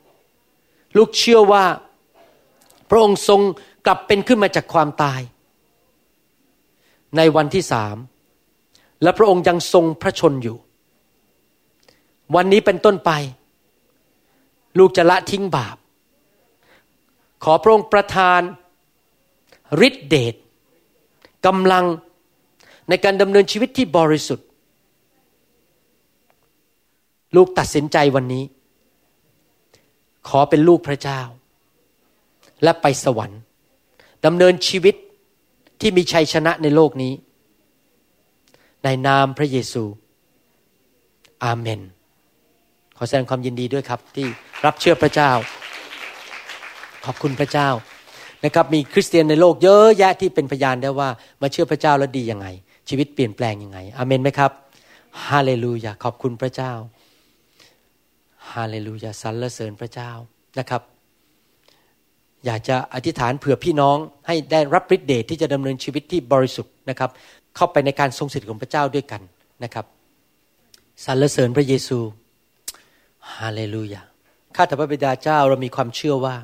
[0.97, 1.65] ลูกเชื่อว่า
[2.89, 3.41] พระองค์ทรง
[3.85, 5.21] กลับเป็นขึ้นมาจากความตาย
[7.17, 7.95] ในวันที่สาม
[9.03, 10.57] และพระองค์ยังทรงพระชนอยู่
[12.35, 13.11] วันนี้เป็นต้นไป
[14.79, 15.77] ลูกจะละทิ้งบาป
[17.43, 18.41] ขอพระองค์ประทาน
[19.87, 20.35] ฤทธิเดช
[21.45, 21.85] กำลัง
[22.89, 24.47] ในการดำเนินชีวิตที่บริสุทธิ์
[27.35, 28.43] ลูกตัดสินใจวันนี้
[30.27, 31.21] ขอเป็นลูกพระเจ้า
[32.63, 33.41] และไปสวรรค์
[34.25, 34.95] ดำเนินชีวิต
[35.81, 37.13] ที่มีชัยชนะในโลกนี้
[38.83, 39.83] ในนามพระเยซู
[41.43, 41.81] อาเมน
[42.97, 44.27] ขอแสดงความยินดีด้วยครับที่
[44.65, 45.31] รับเชื่อพระเจ้า
[47.05, 47.69] ขอบคุณพระเจ้า
[48.45, 51.09] นะครับมีคริสเตียนในโลกเยอะแยะที่เป็นพยานได้ว่า
[51.41, 52.47] มาเชื่อพระเจ้าแล้วดียังไง
[52.89, 54.51] ชีวิตเปลี่ยนแปลงยังไงอเมนไหมครับ
[55.27, 56.71] ฮาเลลูยาขอบคุณพระเจ้า
[58.53, 60.11] ฮาเลลูยาสรรเสริญพระเจ้า
[60.59, 60.81] นะครับ
[62.45, 63.97] อยากจะอธิษฐานเผื่อพี่น้อง
[64.27, 67.09] ให้ได้รับฤทธิ์เดชที่จะดำเนินชีวิตที่บริสุทธิ์นะครับ
[67.55, 69.21] เข้าไปในการทรงสิทธิ์ของพระเจ้าด้วยกัน
[69.63, 69.85] นะครับ
[71.05, 71.99] สรรเสริญพระเยซู
[73.35, 74.01] ฮาเลลูยา
[74.61, 76.35] ข้าแต่พระบิดาเจ้าเรามีความเชื่อว่า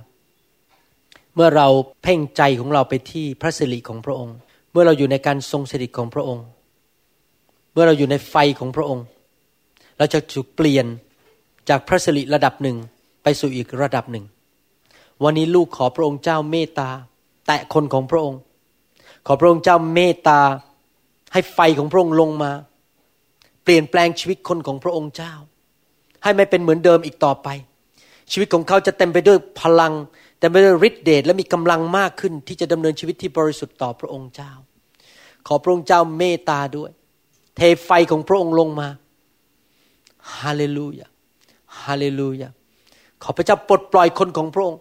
[1.36, 1.68] เมื่อเรา
[2.04, 4.36] เพ่งใจของเราไปที่พระสิริของพระองค์
[4.72, 6.46] เมื่อเราอยู่ในการทรงสิริของพระองค์
[7.74, 9.06] เมื่อเราอยู่ในไฟของพระองค์
[9.98, 10.86] เราจะถูกเปลี่ยน
[11.70, 12.78] จากพระสิริระดับหนึ่ง
[13.24, 14.26] ไปสู่อีกระดับหนึ่ง
[15.24, 16.90] วันนี้ลูกขอพระองค์เจ้าเมตตา
[17.48, 18.40] แตะคนของพระองค์
[19.28, 20.40] ขอพระองค์เจ้าเมตตา
[21.34, 22.52] ให้ไฟของพระองค์ลงมา
[23.64, 25.34] เปลี่ยนแปลงชีวิตคนของพระองค์เจ้า
[26.24, 27.50] ให้ไม่เป็นเหมือนเดิมอีกต่อไป
[28.32, 29.94] ชีวิตของเขาจะเต็มไปด้วยพลัง
[30.40, 34.52] แต่ไม่ได้วยฤทธิเดชและมีกำลังมากขึ้นที่จะดำเนินชีวิตที่บริสุทธิ์ต่อพระองค์เจ้า
[35.48, 36.92] ขอพระองค์เจ้าเมตตาด้วย
[37.56, 38.88] เทไฟของพระองค์ลงมา
[40.40, 41.08] ฮาเลลูยา
[41.84, 42.50] ฮาเลลูยา
[43.24, 44.80] ขอพระเจ้าปลดปล่อยคนของพระองค์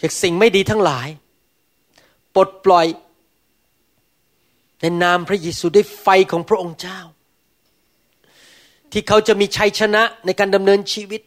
[0.00, 1.08] จากสิ่งไม่ดีทั้งหลาย
[2.34, 2.86] ปลดปล่อย
[4.80, 7.00] ในนามพระเยซูด้วยไฟของพระองค์เจ้า
[8.92, 11.22] ที่เขาจะมีชัยชนะในการดำเนินชีวิต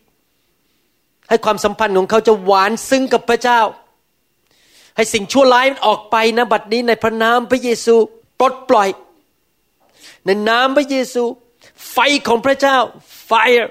[1.30, 3.62] ให้ความสัมพันธ์ของเขาจะหวานซึ้งกับพระเจ้า
[4.96, 7.96] ให้สิ่งชั่วร้ายมันออกไปนะบัดนี้ในพระนามพระเยซู
[8.40, 8.90] ปลดปล่อย
[10.26, 11.24] ในนามพระเยซู
[11.92, 11.98] ไฟ
[12.28, 12.78] ของพระเจ้า
[13.30, 13.68] fire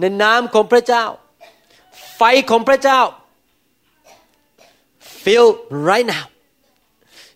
[0.00, 1.04] ในนามของพระเจ้า
[2.16, 3.00] ไฟของพระเจ้า
[5.22, 5.48] fill
[5.88, 6.26] right now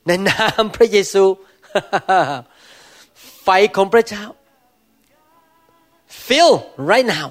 [0.07, 1.25] ในนามพระเยซู
[3.43, 4.25] ไฟของพระเจ้า
[6.13, 7.27] fill right now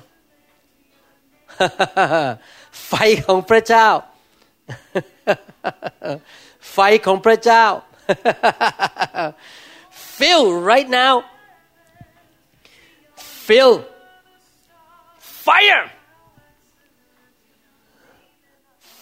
[2.87, 2.93] ไฟ
[3.25, 3.87] ของพระเจ้า
[6.73, 7.65] ไฟของพระเจ้า
[10.17, 11.13] fill right now
[13.47, 13.73] fill
[15.45, 15.85] fire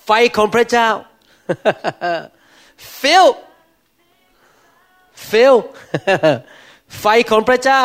[0.06, 0.90] ไฟของพระเจ้า
[3.02, 3.28] fill
[5.30, 5.58] fill
[7.02, 7.84] ไฟของพระเจ้า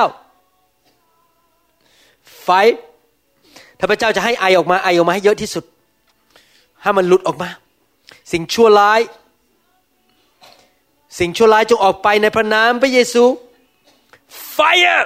[2.44, 2.50] ไฟ
[3.78, 5.64] ถ้าพระเจ้าจะให้ไอออกมาไอออกมาให้เยอะที่สุด
[6.82, 7.50] ให้มันหลุดออกมา
[8.32, 9.00] สิ่งชั่วร้าย
[11.18, 13.24] สิ่งชั่วร้ายจงออกไปในพระนามพระเยซู
[14.56, 15.04] fire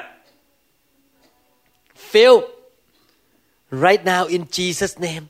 [2.12, 2.36] fill
[3.86, 5.24] right now in Jesus name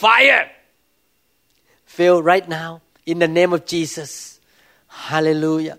[0.00, 0.46] fire
[1.96, 2.70] fill right now
[3.10, 4.10] in the name of Jesus
[5.08, 5.78] hallelujah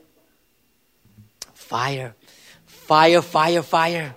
[1.72, 2.12] fire
[2.90, 4.08] fire fire fire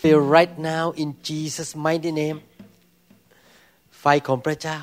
[0.00, 2.38] fill right now in Jesus mighty name
[4.00, 4.78] ไฟของพระเจ้า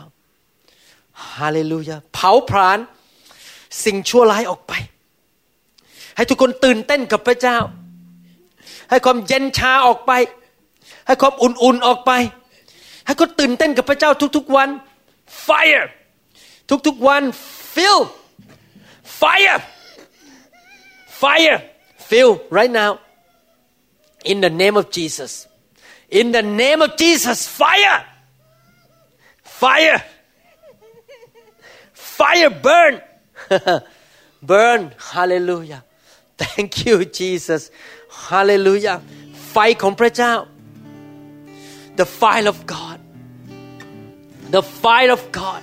[1.38, 2.80] ฮาเลลูยาเผาผลาญ
[3.86, 4.74] สิ่งชั่วร้ายออกไป
[6.16, 7.58] ให้ทุกคนตื่นเต้นกับพระเจ้า
[8.90, 10.12] ให้ความเย็นชาออกไป
[11.08, 12.12] ให้ความอุ่นๆออกไป
[13.06, 14.70] ให้คนตื่นเต้นกับพระเจ้าทุกๆวัน
[15.48, 15.86] fire
[16.88, 17.22] ทุกๆวัน
[17.74, 18.00] fill
[19.20, 19.60] fire
[21.22, 21.60] fire
[22.11, 23.01] fill right now
[24.25, 25.47] in the name of Jesus
[26.09, 28.05] in the name of Jesus fire
[29.43, 30.03] fire
[31.93, 33.01] fire burn
[34.43, 35.85] burn hallelujah
[36.37, 37.71] thank you Jesus
[38.29, 39.01] hallelujah
[39.51, 40.35] ไฟของพระเจ้า
[42.01, 42.99] the fire of God
[44.57, 45.63] the fire of God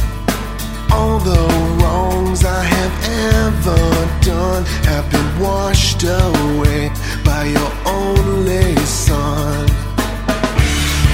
[0.93, 1.41] All the
[1.77, 2.95] wrongs I have
[3.37, 3.81] ever
[4.21, 6.91] done have been washed away
[7.23, 9.67] by your only Son.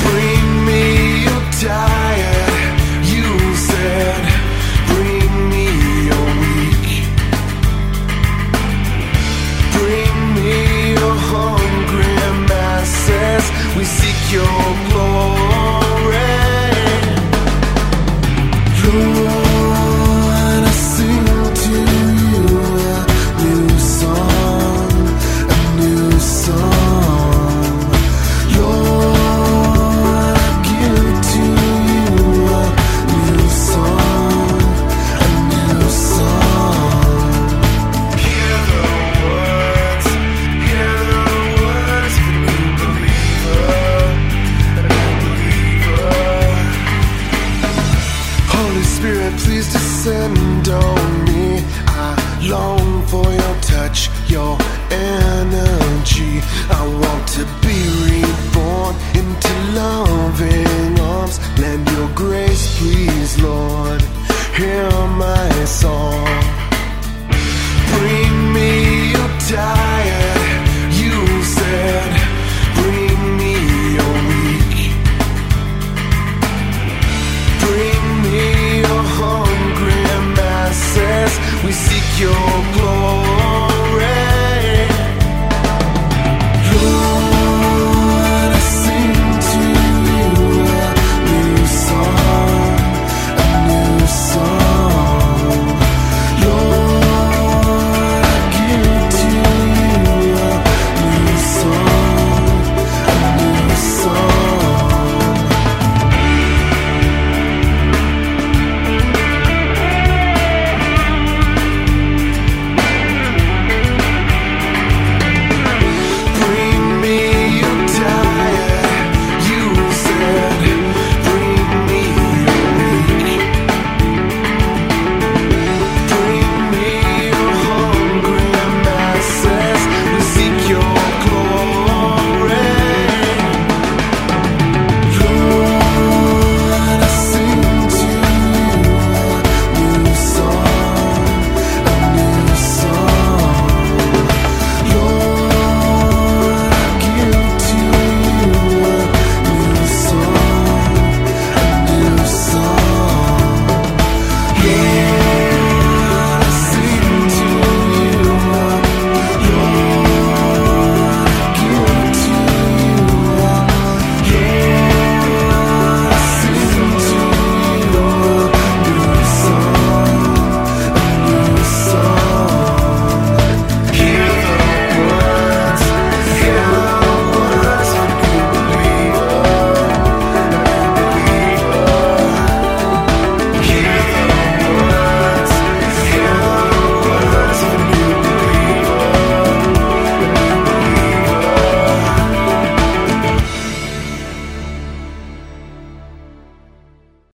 [0.03, 2.16] Bring me your tired,